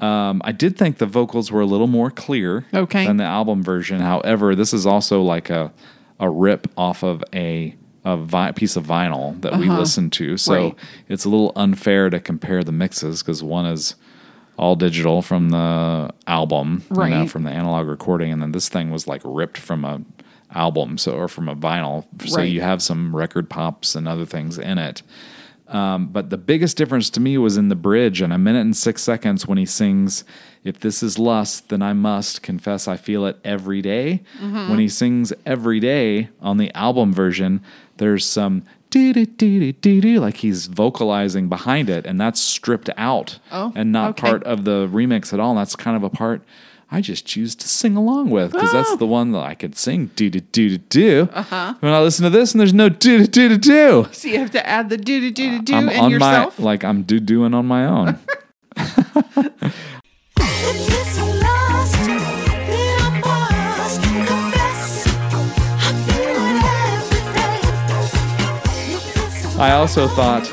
[0.01, 3.05] um, I did think the vocals were a little more clear Okay.
[3.05, 3.99] than the album version.
[3.99, 5.71] However, this is also like a
[6.21, 7.75] a rip off of a
[8.05, 10.63] a vi- piece of vinyl that we listened to, so Uh-huh.
[10.63, 10.75] Right.
[11.09, 13.95] it's a little unfair to compare the mixes because one is
[14.57, 18.89] all digital from the album, you know, from the analog recording, and then this thing
[18.91, 20.01] was like ripped from a
[20.53, 22.05] album, so or from a vinyl.
[22.25, 22.49] So Right.
[22.51, 25.01] you have some record pops and other things in it.
[25.67, 28.75] Um, but the biggest difference to me was in the bridge, and a minute and
[28.75, 30.23] six seconds when he sings,
[30.63, 34.69] If this is lust, then I must confess I feel it every day." Mm-hmm.
[34.69, 37.61] When he sings every day on the album version,
[37.99, 42.89] there's some doo doo doo doo doo like he's vocalizing behind it, and that's stripped
[42.97, 44.21] out Oh, and not okay.
[44.27, 45.51] part of the remix at all.
[45.51, 46.41] And that's kind of a part
[46.91, 48.95] I just choose to sing along with because that's Oh.
[48.95, 51.29] the one that I could sing do do do do do.
[51.31, 51.75] Uh-huh.
[51.81, 54.07] When I listen to this, and there's no do do do do do.
[54.11, 56.57] So you have to add the do do do do do in on yourself.
[56.57, 58.17] my like I'm do doing on my own.
[69.59, 70.49] I also thought,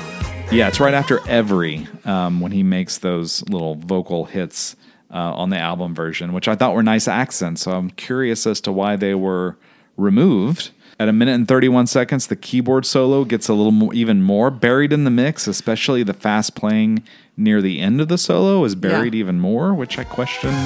[0.50, 4.74] yeah, it's right after every um, when he makes those little vocal hits
[5.12, 7.62] uh, on the album version, which I thought were nice accents.
[7.62, 9.56] So I'm curious as to why they were
[9.96, 10.70] removed.
[10.98, 14.50] At a minute and 31 seconds, the keyboard solo gets a little more, even more
[14.50, 17.04] buried in the mix, especially the fast playing
[17.36, 19.20] near the end of the solo is buried Yeah.
[19.20, 20.56] even more, which I questioned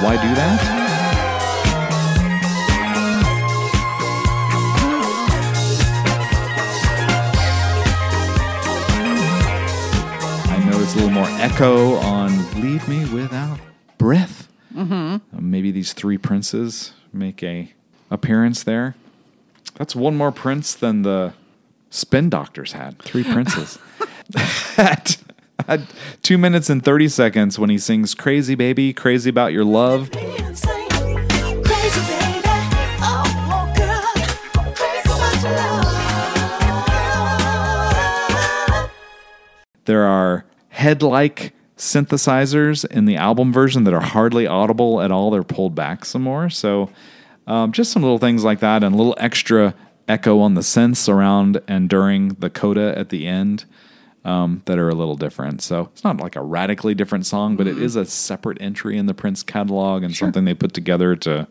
[0.00, 0.97] why do that?
[10.88, 13.60] I noticed a little more echo on Leave Me Without
[13.98, 14.48] Breath.
[14.74, 15.50] Mm-hmm.
[15.50, 17.74] maybe these three princes make a
[18.10, 18.94] appearance there.
[19.74, 21.34] That's one more prince than the
[21.90, 22.98] spin doctors had.
[23.00, 23.78] Three princes.
[24.78, 25.18] at,
[25.66, 25.80] at
[26.22, 30.10] two minutes and 30 seconds when he sings Crazy Baby, Crazy About Your Love.
[30.14, 30.88] insane,
[31.64, 32.48] crazy baby.
[33.02, 34.10] Oh, girl,
[34.74, 35.52] crazy about your
[38.70, 38.90] love.
[39.84, 40.44] There are
[40.78, 45.32] head like synthesizers in the album version that are hardly audible at all.
[45.32, 46.48] They're pulled back some more.
[46.48, 46.88] So,
[47.48, 49.74] um, just some little things like that and a little extra
[50.06, 53.64] echo on the synths around and during the coda at the end
[54.24, 55.62] um, that are a little different.
[55.62, 59.06] So, it's not like a radically different song, but it is a separate entry in
[59.06, 61.48] the Prince catalog and something they put together to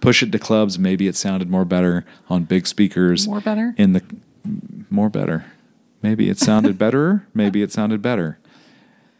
[0.00, 0.78] push it to clubs.
[0.78, 3.26] Maybe it sounded more better on big speakers.
[3.26, 3.74] More better?
[3.76, 4.04] In the
[4.88, 5.46] more better.
[6.00, 7.26] Maybe it sounded better.
[7.34, 8.38] Maybe it sounded better.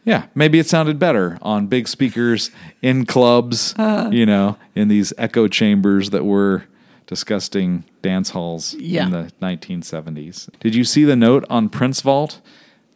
[0.09, 2.49] Yeah, maybe it sounded better on big speakers
[2.81, 4.09] in clubs, Uh.
[4.11, 6.63] you know, in these echo chambers that were
[7.05, 9.05] disgusting dance halls Yeah.
[9.05, 10.49] in the 1970s.
[10.59, 12.41] Did you see the note on Prince Vault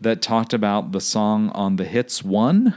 [0.02, 2.76] that talked about the song on the Hits 1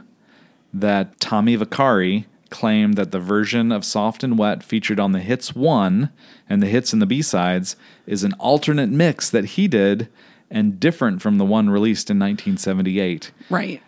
[0.72, 5.54] that Tommy Vicari claimed that the version of Soft and Wet featured on the Hits
[5.54, 6.10] 1
[6.48, 7.74] and the hits and the B-sides
[8.06, 10.08] is an alternate mix that he did
[10.50, 13.32] and different from the one released in 1978.
[13.50, 13.82] Right.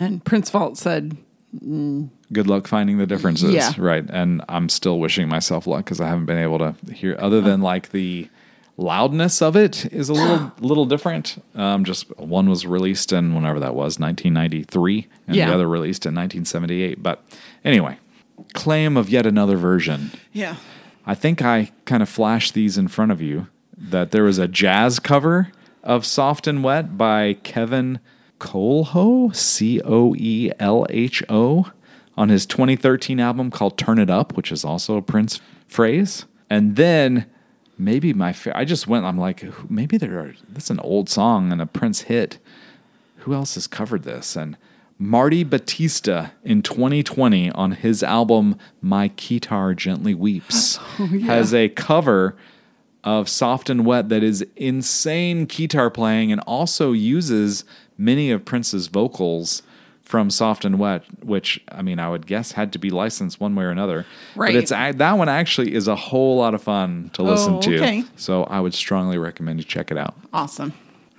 [0.00, 1.16] And Prince Vault said,
[2.32, 3.52] good luck finding the differences.
[3.54, 3.72] Yeah.
[3.76, 4.04] Right.
[4.08, 7.60] And I'm still wishing myself luck because I haven't been able to hear other than
[7.60, 8.28] like the
[8.76, 11.42] loudness of it is a little little different.
[11.54, 15.48] Um, just one was released in whenever that was, 1993, and Yeah.
[15.48, 17.02] the other released in 1978.
[17.02, 17.22] But
[17.64, 17.98] anyway,
[18.54, 20.10] claim of yet another version.
[20.32, 20.56] yeah.
[21.06, 24.46] I think I kind of flashed these in front of you that there was a
[24.46, 25.50] jazz cover
[25.82, 27.98] of Soft and Wet by Kevin
[28.40, 31.70] Coelho, C O E L H O,
[32.16, 36.24] on his 2013 album called Turn It Up, which is also a Prince phrase.
[36.50, 37.26] And then
[37.78, 41.08] maybe my fa- I just went I'm like maybe there are this is an old
[41.08, 42.38] song and a Prince hit.
[43.18, 44.34] Who else has covered this?
[44.34, 44.56] And
[44.98, 52.36] Marty Batista in 2020 on his album My Guitar Gently Weeps oh, has a cover
[53.02, 57.64] of Soft and Wet that is insane guitar playing and also uses
[58.00, 59.62] many of Prince's vocals
[60.02, 63.54] from Soft and Wet, which I mean I would guess had to be licensed one
[63.54, 64.06] way or another.
[64.34, 64.48] Right.
[64.54, 67.76] But it's that one actually is a whole lot of fun to listen Oh, to.
[67.76, 68.04] okay.
[68.16, 70.14] So I would strongly recommend you check it out.
[70.32, 70.72] Awesome.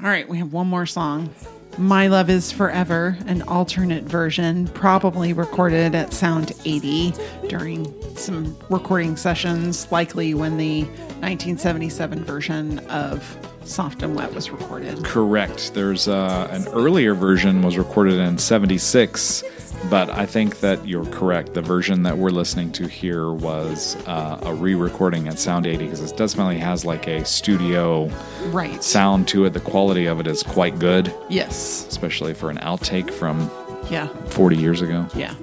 [0.03, 1.29] All right, we have one more song.
[1.77, 7.13] My Love is Forever, an alternate version, probably recorded at Sound 80
[7.47, 10.81] during some recording sessions, likely when the
[11.21, 15.03] 1977 version of Soft and Wet was recorded.
[15.03, 15.73] Correct.
[15.73, 19.43] There's uh, an earlier version was recorded in 76,
[19.89, 21.53] but I think that you're correct.
[21.53, 26.01] The version that we're listening to here was uh, a re-recording at Sound 80 because
[26.01, 28.09] it definitely has like a studio
[28.47, 28.83] Right.
[28.83, 29.51] sound to it.
[29.53, 31.85] The quality of it is quite good, Yes.
[31.87, 33.49] especially for an outtake from
[33.89, 34.07] Yeah.
[34.29, 35.33] 40 years ago, Yeah.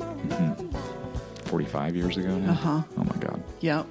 [1.44, 2.50] 45 years ago now.
[2.52, 2.82] Uh-huh.
[2.98, 3.42] Oh my god.
[3.60, 3.86] Yep.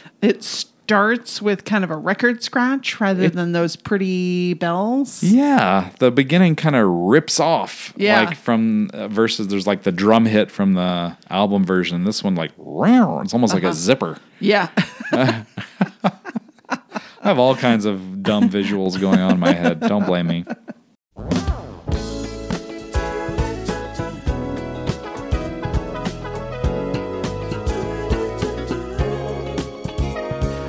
[0.22, 0.42] it
[0.88, 5.22] starts with kind of a record scratch rather than those pretty bells.
[5.22, 7.92] Yeah, the beginning kind of rips off.
[7.94, 8.22] Yeah.
[8.22, 12.04] Like from uh, versus there's like the drum hit from the album version.
[12.04, 14.16] This one like it's almost like a zipper.
[14.40, 14.70] Yeah.
[15.12, 15.44] I
[17.20, 19.80] have all kinds of dumb visuals going on in my head.
[19.80, 20.46] Don't blame me.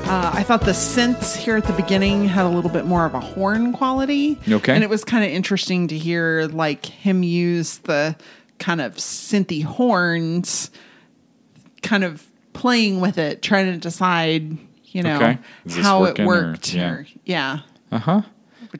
[0.09, 3.13] Uh, I thought the synths here at the beginning had a little bit more of
[3.13, 4.39] a horn quality.
[4.49, 4.73] Okay.
[4.73, 8.15] And it was kind of interesting to hear like him use the
[8.57, 10.71] kind of synthy horns,
[11.83, 15.37] kind of playing with it, trying to decide, you know, Okay.
[15.81, 16.73] How it working or- worked.
[16.73, 16.89] yeah.
[16.91, 17.59] or- yeah.
[17.91, 18.21] Uh huh.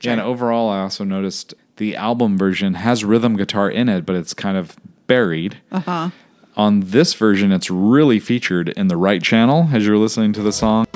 [0.02, 4.16] Yeah, and overall, I also noticed the album version has rhythm guitar in it, but
[4.16, 4.76] it's kind of
[5.06, 5.58] buried.
[5.70, 5.90] Uh Uh-huh.
[6.06, 6.10] huh.
[6.56, 10.52] On this version, it's really featured in the right channel as you're listening to the
[10.52, 10.86] song.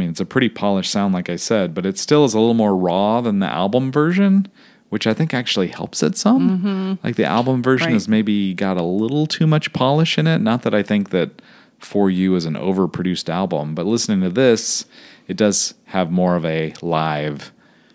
[0.00, 2.54] Mean it's a pretty polished sound like I said, but it still is a little
[2.54, 4.48] more raw than the album version,
[4.88, 6.58] which I think actually helps it some.
[6.58, 7.06] Mm-hmm.
[7.06, 7.94] Like the album version Right.
[7.94, 10.38] has maybe got a little too much polish in it.
[10.40, 11.40] Not that I think that
[11.78, 14.84] For You is an overproduced album, but listening to this,
[15.28, 17.52] it does have more of a live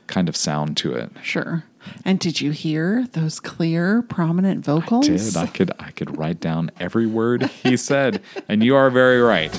[0.08, 1.12] kind of sound to it.
[1.22, 1.64] Sure.
[2.04, 5.08] And did you hear those clear, prominent vocals?
[5.08, 9.22] Did I could I could write down every word he said, and you are very
[9.22, 9.52] right.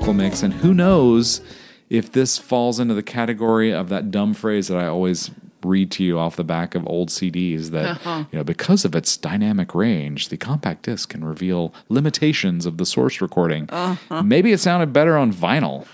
[0.00, 0.42] Vocal mix.
[0.42, 1.42] And who knows
[1.90, 5.30] if this falls into the category of that dumb phrase that I always
[5.62, 8.24] read to you off the back of old CDs that, uh-huh.
[8.32, 12.86] you know, because of its dynamic range, the compact disc can reveal limitations of the
[12.86, 13.68] source recording.
[13.68, 14.22] Uh-huh.
[14.22, 15.86] Maybe it sounded better on vinyl.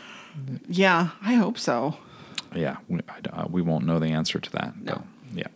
[0.68, 1.96] Yeah, I hope so.
[2.54, 4.80] Yeah, we, I, uh, we won't know the answer to that.
[4.80, 5.02] No.
[5.34, 5.48] yeah.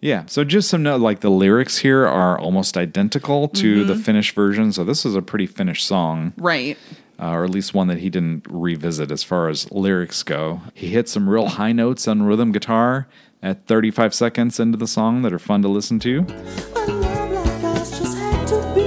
[0.00, 0.24] Yeah.
[0.26, 4.02] So just some note, like the lyrics here are almost identical to the mm-hmm.
[4.02, 4.70] finished version.
[4.70, 6.78] So this is a pretty finished song Right.
[7.18, 10.60] Uh, or at least one that he didn't revisit as far as lyrics go.
[10.74, 13.08] He hit some real high notes on rhythm guitar
[13.42, 16.20] at 35 seconds into the song that are fun to listen to.
[16.20, 18.82] A love like ours just had to be.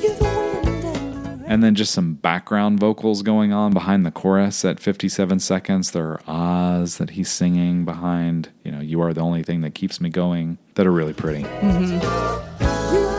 [0.00, 1.44] You're the wind and the rain.
[1.46, 5.90] And then just some background vocals going on behind the chorus at 57 seconds.
[5.90, 9.74] There are ahs that he's singing behind, you know, You Are the Only Thing That
[9.74, 11.40] Keeps Me Going, that are really pretty.
[11.40, 13.17] You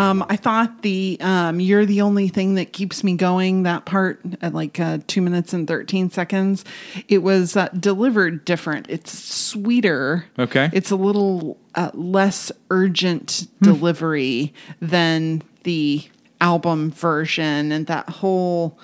[0.00, 4.20] Um, I thought the um, "You're the only thing that keeps me going" that part
[4.40, 6.64] at like uh, two minutes and thirteen seconds,
[7.06, 8.86] it was uh, delivered different.
[8.88, 10.24] It's sweeter.
[10.38, 10.70] Okay.
[10.72, 16.08] It's a little uh, less urgent delivery than the
[16.40, 18.78] album version, and that whole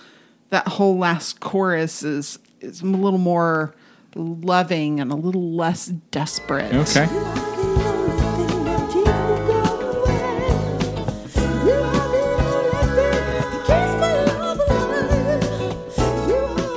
[0.51, 3.75] that whole last chorus is is a little more
[4.15, 6.75] loving and a little less desperate.
[6.75, 7.56] Okay.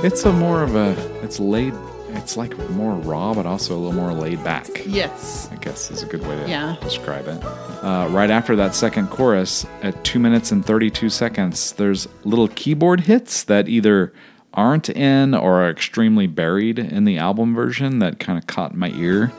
[0.02, 1.74] It's a more of a, it's laid,
[2.10, 4.66] it's like more raw, but also a little more laid back.
[4.86, 5.48] Yes.
[5.52, 6.76] I guess is a good way to Yeah.
[6.80, 7.44] describe it.
[7.84, 13.00] Uh, right after that second chorus, at two minutes and 32 seconds, there's little keyboard
[13.00, 14.12] hits that either
[14.54, 18.88] aren't in or are extremely buried in the album version that kind of caught my
[18.96, 19.30] ear.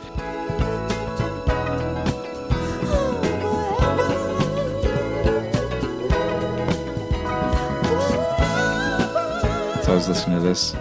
[9.92, 10.74] I was listening to this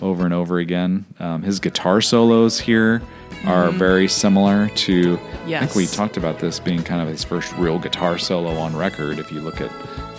[0.00, 1.04] over and over again.
[1.20, 3.02] Um, his guitar solos here
[3.44, 5.18] are very similar to.
[5.46, 8.74] I think we talked about this being kind of his first real guitar solo on
[8.74, 9.18] record.
[9.18, 9.70] If you look at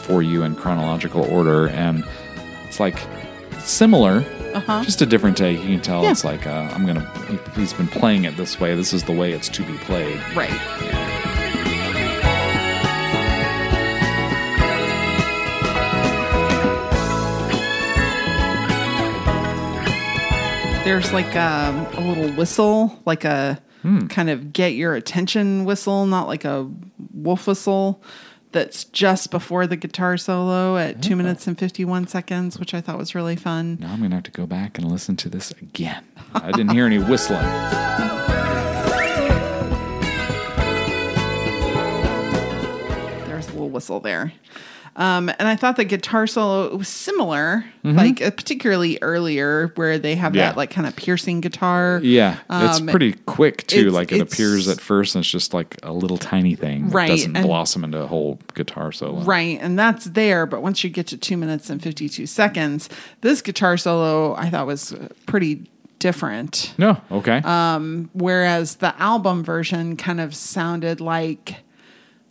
[0.01, 2.05] For You in chronological order, and
[2.68, 2.99] it's like
[3.59, 4.22] similar,
[4.84, 5.59] just a different take.
[5.59, 6.11] You can tell Yeah.
[6.11, 7.09] it's like uh, I'm gonna.
[7.27, 8.76] He, he's been playing it this way.
[8.76, 10.22] This is the way it's to be played.
[10.35, 11.16] Right.
[20.88, 23.61] There's like um, a little whistle, like a
[24.07, 26.72] kind of get your attention whistle, not like a
[27.14, 28.01] wolf whistle.
[28.53, 32.97] That's just before the guitar solo at two minutes and 51 seconds, which I thought
[32.97, 33.77] was really fun.
[33.81, 36.05] Now I'm going to have to go back and listen to this again.
[36.34, 37.41] I didn't hear any whistling.
[43.27, 44.31] There's a little whistle there.
[44.97, 50.15] Um, and I thought the guitar solo was similar, like uh, particularly earlier, where they
[50.15, 50.37] have Mm-hmm.
[50.39, 50.47] Yeah.
[50.49, 52.01] that like kind of piercing guitar.
[52.03, 53.79] Yeah, it's Um, pretty quick too.
[53.79, 56.89] it's- like it appears at first, and it's just like a little tiny thing.
[56.89, 59.21] Right, It doesn't and- blossom into a whole guitar solo.
[59.21, 60.45] Right, and that's there.
[60.47, 62.89] But once you get to two minutes and 52 seconds,
[63.21, 65.69] this guitar solo I thought was uh, pretty
[65.99, 66.73] different.
[66.77, 66.99] No.
[67.11, 67.41] Okay.
[68.13, 71.55] Whereas the album version kind of sounded like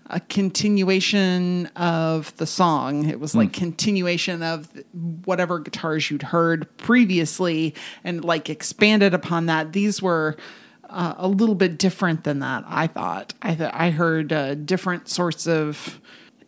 [0.08, 3.08] a continuation of the song.
[3.08, 4.68] It was like continuation of
[5.24, 7.74] whatever guitars you'd heard previously
[8.04, 9.72] and like expanded upon that.
[9.72, 10.36] These were
[10.88, 13.34] uh, a little bit different than that, I thought.
[13.42, 16.00] I th- I heard uh, different sorts of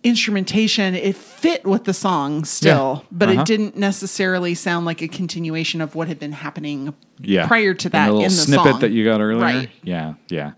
[0.04, 0.94] instrumentation.
[0.94, 3.08] It fit with the song still, Yeah.
[3.10, 3.40] but Uh-huh.
[3.40, 7.48] it didn't necessarily sound like a continuation of what had been happening yeah.
[7.48, 8.80] prior to that the little in the snippet song.
[8.80, 9.42] that you got earlier.
[9.42, 9.70] Right.
[9.82, 10.14] Yeah.
[10.28, 10.52] Yeah.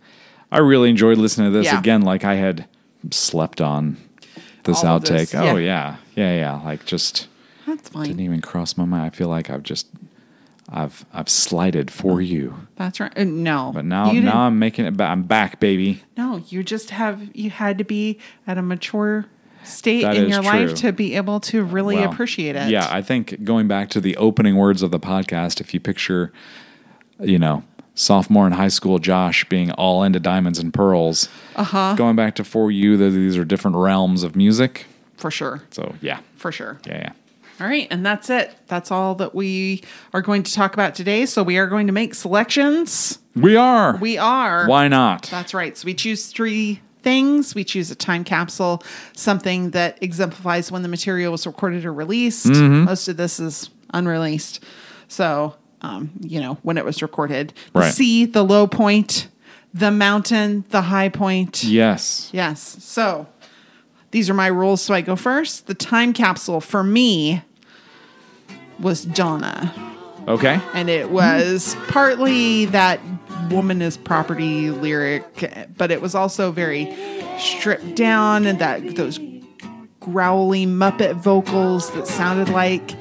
[0.52, 1.78] I really enjoyed listening to this Yeah.
[1.78, 2.02] again.
[2.02, 2.66] Like I had
[3.10, 3.96] slept on
[4.64, 5.30] this All outtake.
[5.30, 5.96] this, Oh yeah.
[6.16, 6.32] yeah.
[6.32, 6.36] Yeah.
[6.36, 6.60] Yeah.
[6.62, 7.28] Like just
[7.66, 8.06] That's fine.
[8.08, 9.04] didn't even cross my mind.
[9.06, 9.86] I feel like I've just.
[10.72, 13.10] I've I've slighted for you, That's right.
[13.18, 15.10] Uh, no, but now now I'm making it back.
[15.10, 16.04] I'm back, baby.
[16.16, 19.26] No, you just have you had to be at a mature
[19.64, 20.48] state That in your true.
[20.52, 22.68] life to be able to really Well, appreciate it.
[22.70, 26.32] Yeah, I think going back to the opening words of the podcast, if you picture,
[27.18, 27.64] you know,
[28.00, 31.94] sophomore in high school Josh being all into diamonds and pearls, uh-huh.
[31.96, 34.86] going back to for you, these are different realms of music.
[35.16, 36.80] for sure, So yeah, for sure.
[36.86, 37.12] yeah, yeah.
[37.60, 38.56] All right, and that's it.
[38.68, 39.82] That's all that we
[40.14, 41.26] are going to talk about today.
[41.26, 43.18] So we are going to make selections.
[43.36, 43.98] We are.
[43.98, 44.66] We are.
[44.66, 45.24] Why not?
[45.30, 45.76] That's right.
[45.76, 47.54] So we choose three things.
[47.54, 48.82] We choose a time capsule,
[49.14, 52.46] something that exemplifies when the material was recorded or released.
[52.46, 52.84] Mm-hmm.
[52.84, 54.64] Most of this is unreleased.
[55.08, 57.52] So, um, you know, when it was recorded.
[57.72, 57.94] The Right.
[57.94, 59.28] sea, the low point,
[59.72, 61.64] the mountain, the high point.
[61.64, 62.28] yes.
[62.32, 62.76] Yes.
[62.80, 63.26] So
[64.10, 64.82] these are my rules.
[64.82, 65.66] So I go first.
[65.66, 67.42] The time capsule for me
[68.78, 69.72] was Donna
[70.26, 70.60] Okay.
[70.74, 73.00] and it was partly that
[73.50, 76.94] woman is property lyric but it was also very
[77.38, 79.18] stripped down and that those
[79.98, 82.92] growly muppet vocals that sounded like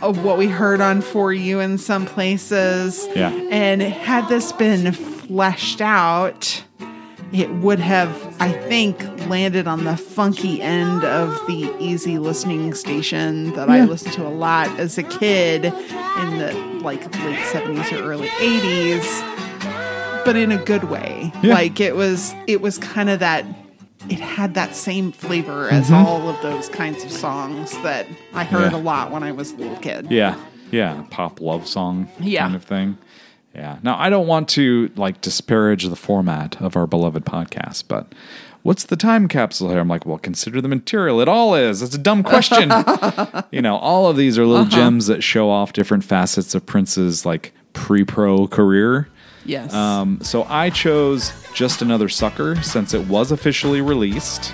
[0.00, 3.30] what we heard on for you in some places Yeah.
[3.50, 6.62] and had this been fleshed out
[7.32, 8.10] it would have
[8.40, 14.12] i think landed on the funky end of the easy listening station that i listened
[14.14, 16.52] to a lot as a kid in the
[16.82, 19.04] like late 70s or early 80s
[20.24, 21.54] but in a good way Yeah.
[21.54, 23.44] like it was it was kind of that
[24.10, 25.94] it had that same flavor as mm-hmm.
[26.06, 28.78] all of those kinds of songs that i heard Yeah.
[28.78, 30.36] a lot when i was a little kid Yeah.
[30.70, 31.04] Yeah.
[31.10, 32.42] Pop love song Yeah.
[32.42, 32.98] kind of thing.
[33.54, 33.78] Yeah.
[33.82, 38.12] Now, I don't want to like disparage the format of our beloved podcast, but
[38.62, 39.78] what's the time capsule here?
[39.78, 41.20] I'm like, well, consider the material.
[41.20, 41.80] It all is.
[41.82, 42.70] It's a dumb question.
[43.50, 44.76] you know, all of these are little uh-huh.
[44.76, 49.08] gems that show off different facets of Prince's like pre pro career.
[49.46, 54.52] Yes Um, so I chose Just Another Sucker since it was officially released.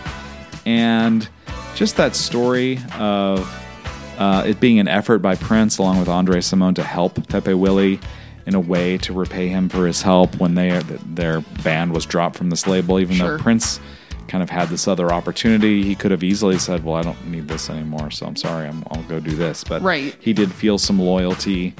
[0.66, 1.28] And
[1.74, 3.48] just that story of
[4.18, 7.98] uh, it being an effort by Prince along with Andre Cymone to help Pepe Willie
[8.46, 12.36] in a way to repay him for his help when they their band was dropped
[12.36, 13.36] from this label, even Sure.
[13.36, 13.80] though Prince
[14.28, 15.82] kind of had this other opportunity.
[15.82, 18.84] He could have easily said, Well, I don't need this anymore, so I'm sorry, I'm,
[18.90, 19.62] I'll go do this.
[19.64, 20.14] But Right.
[20.20, 21.74] he did feel some loyalty,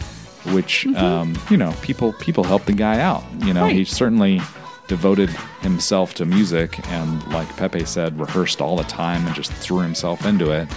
[0.46, 3.24] which um, you know people people helped the guy out.
[3.44, 4.40] You know, he certainly
[4.88, 9.78] devoted himself to music and, like Pepe said, rehearsed all the time and just threw
[9.78, 10.68] himself into it.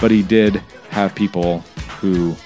[0.00, 0.56] But he did
[0.90, 1.60] have people
[2.00, 2.36] who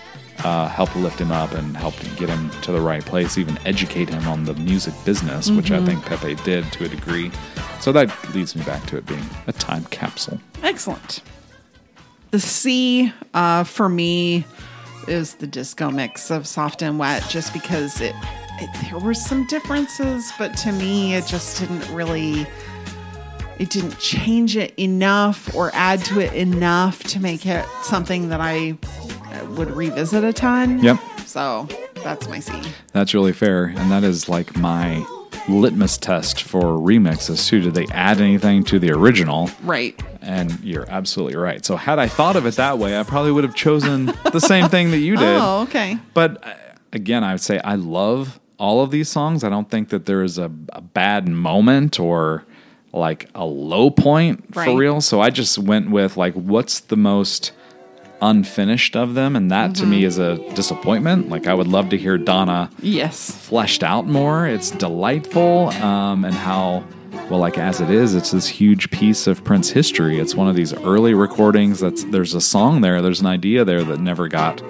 [0.45, 4.09] uh, helped lift him up and helped get him to the right place, even educate
[4.09, 7.33] him on the music business, which I think Pepe did to a degree.
[7.81, 10.39] So that leads me back to it being a time capsule.
[10.63, 11.23] Excellent.
[12.31, 14.45] The C uh, for me
[15.09, 18.15] is the disco mix of soft and wet, just because it,
[18.59, 22.47] it there were some differences, but to me it just didn't really
[23.59, 28.41] it didn't change it enough or add to it enough to make it something that
[28.41, 28.77] I
[29.51, 30.83] would revisit a ton.
[30.83, 30.99] Yep.
[31.25, 31.69] So
[32.03, 32.53] that's my C.
[32.93, 33.65] That's really fair.
[33.65, 35.05] And that is like my
[35.49, 37.61] litmus test for remixes too.
[37.61, 39.51] Did they add anything to the original?
[39.63, 40.01] Right.
[40.21, 41.65] And you're absolutely right.
[41.65, 44.69] So had I thought of it that way, I probably would have chosen the same
[44.69, 45.39] thing that you did.
[45.41, 45.99] Oh, okay.
[46.15, 46.55] But uh,
[46.93, 49.45] again, I would say I love all of these songs.
[49.45, 52.45] I don't think that there is a, a bad moment or
[52.93, 54.65] like a low point Right.
[54.65, 55.01] for real.
[55.01, 57.53] So I just went with like, what's the most
[58.21, 59.37] unfinished of them?
[59.37, 60.07] And that to me Mm-hmm.
[60.07, 61.29] is a disappointment.
[61.29, 63.31] Like, I would love to hear Donna Yes.
[63.31, 64.47] fleshed out more.
[64.47, 66.85] It's delightful, um, and how
[67.31, 70.19] well, like as it is, it's this huge piece of Prince history.
[70.21, 71.81] It's one of these early recordings.
[71.81, 74.63] That's there's a song there, there's an idea there that never got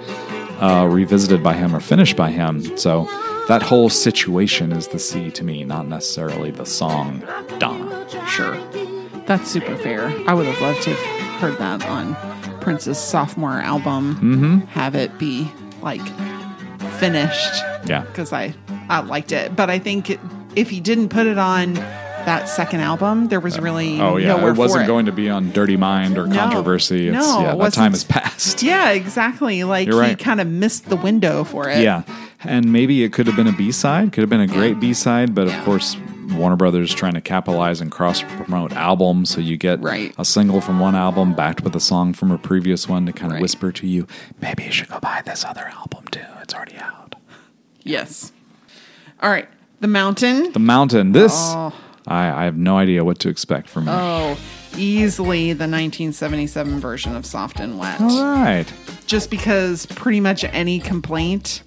[0.63, 2.77] uh, revisited by him or finished by him.
[2.79, 3.05] So
[3.49, 7.23] that whole situation is the C to me, not necessarily the song
[7.59, 8.07] Donna.
[8.27, 8.57] Sure.
[9.27, 10.07] That's super fair.
[10.27, 12.15] I would have loved to have heard that on
[12.67, 14.17] Prince's sophomore album.
[14.17, 14.59] Mm-hmm.
[14.73, 15.49] Have it be
[15.83, 16.01] like
[16.99, 17.63] finished.
[17.87, 18.01] Yeah.
[18.01, 18.55] Because I,
[18.89, 19.55] I liked it.
[19.55, 20.19] But I think it,
[20.57, 24.57] if he didn't put it on that second album, there was really Oh yeah, it
[24.57, 26.35] wasn't for going to be on Dirty Mind or No.
[26.35, 27.07] Controversy.
[27.07, 28.65] It's, No, yeah, that time has passed.
[28.65, 29.63] Yeah, exactly.
[29.63, 30.19] Like You're he right.
[30.19, 31.83] kind of missed the window for it.
[31.85, 32.03] Yeah.
[32.43, 34.93] And maybe it could have been a B side, could have been a great B
[34.93, 35.57] side, but Yeah.
[35.57, 35.97] of course,
[36.37, 39.31] Warner Brothers trying to capitalize and cross promote albums.
[39.31, 40.15] So you get Right.
[40.19, 43.33] a single from one album backed with a song from a previous one to kind
[43.33, 43.43] of Right.
[43.43, 44.07] whisper to you,
[44.41, 46.21] maybe you should go buy this other album too.
[46.43, 47.15] It's already out.
[47.83, 48.33] Yes.
[49.23, 49.49] All right.
[49.81, 50.53] The Mountain.
[50.53, 51.13] The Mountain.
[51.13, 51.73] This, Oh.
[52.09, 53.89] I, I have no idea what to expect from.
[53.89, 54.37] Oh,
[54.77, 58.01] easily the 1977 version of Soft and Wet.
[58.01, 58.67] All right.
[59.07, 61.63] Just because pretty much any complaint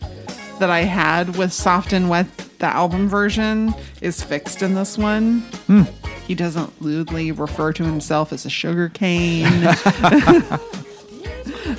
[0.59, 2.27] that I had with Soft and Wet,
[2.59, 5.41] the album version, is fixed in this one.
[5.67, 5.83] Hmm.
[6.27, 9.45] He doesn't lewdly refer to himself as a sugar cane.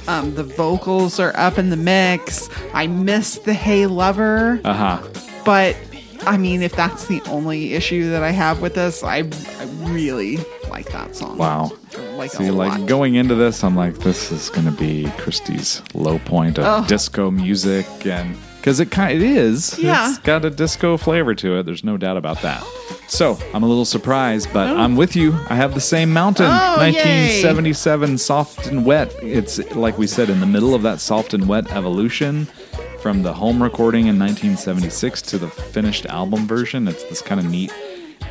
[0.09, 2.49] um, the vocals are up in the mix.
[2.75, 4.61] I miss the Hey Lover.
[4.65, 5.09] Uh huh.
[5.45, 5.77] But
[6.27, 10.39] I mean, if that's the only issue that I have with this, I, I really
[10.69, 11.39] like that song.
[11.39, 11.73] Wow.
[12.17, 12.89] Like See, like lot.
[12.89, 16.87] going into this, I'm like, this is going to be Kristie's low point of Oh.
[16.87, 20.11] disco music, and because it kind, it is, Yeah.
[20.11, 21.65] it's got a disco flavor to it.
[21.67, 22.63] There's no doubt about that.
[23.09, 25.33] So I'm a little surprised, but I'm with you.
[25.49, 26.93] I have the same mountain, Oh, yay.
[27.43, 29.13] 1977, soft and wet.
[29.23, 32.47] It's like we said in the middle of that soft and wet evolution.
[33.01, 37.51] From the home recording in 1976 to the finished album version, it's this kind of
[37.51, 37.73] neat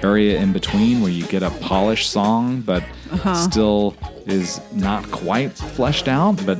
[0.03, 3.33] area in between where you get a polished song, but Uh-huh.
[3.33, 3.95] still
[4.27, 6.45] is not quite fleshed out.
[6.45, 6.59] But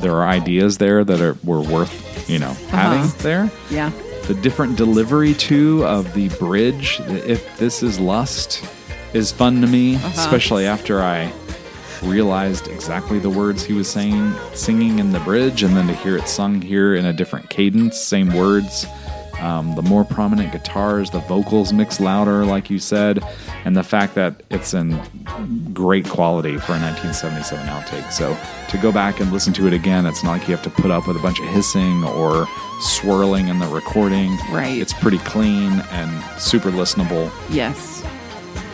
[0.00, 2.01] there are ideas there that are were worth
[2.32, 2.76] you know Uh-huh.
[2.76, 3.50] having there.
[3.70, 3.90] Yeah.
[4.26, 8.62] The different delivery too of the bridge, the "If This Is Lust,"
[9.12, 10.08] is fun to me, Uh-huh.
[10.16, 11.30] especially after I
[12.02, 16.16] realized exactly the words he was saying, singing in the bridge, and then to hear
[16.16, 18.86] it sung here in a different cadence, same words.
[19.42, 23.22] Um, the more prominent guitars, the vocals mix louder, like you said,
[23.64, 25.00] and the fact that it's in
[25.74, 28.12] great quality for a 1977 outtake.
[28.12, 28.36] So
[28.68, 30.90] to go back and listen to it again, it's not like you have to put
[30.92, 32.46] up with a bunch of hissing or
[32.80, 34.36] swirling in the recording.
[34.50, 34.78] Right.
[34.80, 38.04] It's pretty clean and super listenable Yes.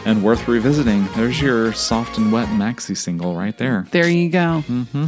[0.05, 1.09] and worth revisiting.
[1.17, 3.87] There's your soft and wet maxi single right there.
[3.91, 4.63] There you go.
[4.69, 5.07] Mm-hmm.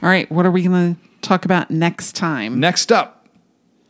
[0.00, 0.30] right.
[0.32, 2.58] What are we going to talk about next time?
[2.58, 3.23] Next up,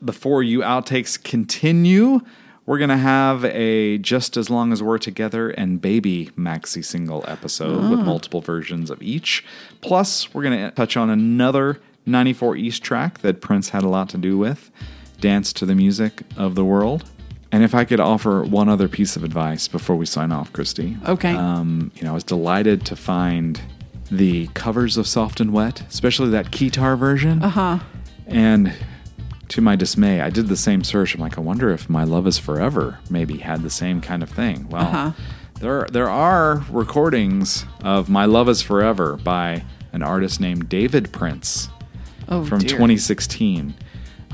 [0.04, 2.20] the For You outtakes continue.
[2.66, 7.24] We're going to have a Just As Long As We're Together and Baby maxi single
[7.28, 9.44] episode with multiple versions of each.
[9.82, 14.08] Plus, we're going to touch on another 94 East track that Prince had a lot
[14.10, 14.70] to do with
[15.20, 17.10] Dance to the Music of the World.
[17.52, 21.02] And if I could offer one other piece of advice before we sign off, Kristie.
[21.06, 21.34] Okay.
[21.34, 23.60] Um, you know, I was delighted to find
[24.10, 27.42] the covers of Soft and Wet, especially that Keytar version.
[27.42, 27.78] Uh huh.
[28.26, 28.72] And
[29.48, 31.14] to my dismay, I did the same search.
[31.14, 34.30] I'm like, I wonder if My Love Is Forever maybe had the same kind of
[34.30, 34.68] thing.
[34.68, 35.12] Well, Uh-huh.
[35.60, 41.68] there there are recordings of My Love Is Forever by an artist named David Prince
[42.28, 42.70] oh, from dear.
[42.70, 43.74] 2016.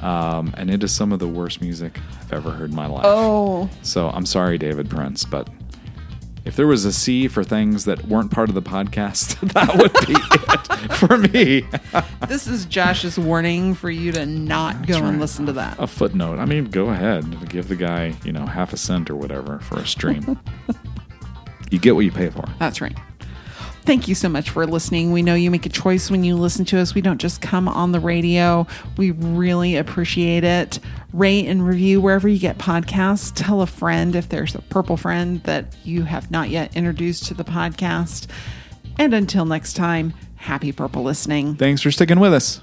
[0.02, 3.02] Um, and it is some of the worst music I've ever heard in my life.
[3.04, 5.48] Oh, So I'm sorry, David Prince, but
[6.44, 9.92] if there was a C for things that weren't part of the podcast, that would
[10.06, 11.66] be it for me.
[12.28, 15.76] this is Josh's warning for you to not go and listen to that.
[15.78, 16.38] a footnote.
[16.38, 17.48] I mean, go ahead.
[17.48, 20.38] Give the guy, you know, half a cent or whatever for a stream.
[21.70, 22.44] you get what you pay for.
[22.58, 22.96] That's right.
[23.90, 25.10] Thank you so much for listening.
[25.10, 26.94] We know you make a choice when you listen to us.
[26.94, 28.64] We don't just come on the radio.
[28.96, 30.78] We really appreciate it.
[31.12, 33.32] Rate and review wherever you get podcasts.
[33.34, 37.34] Tell a friend if there's a purple friend that you have not yet introduced to
[37.34, 38.28] the podcast.
[38.96, 41.56] And until next time, happy purple listening.
[41.56, 42.60] Thanks for sticking with us.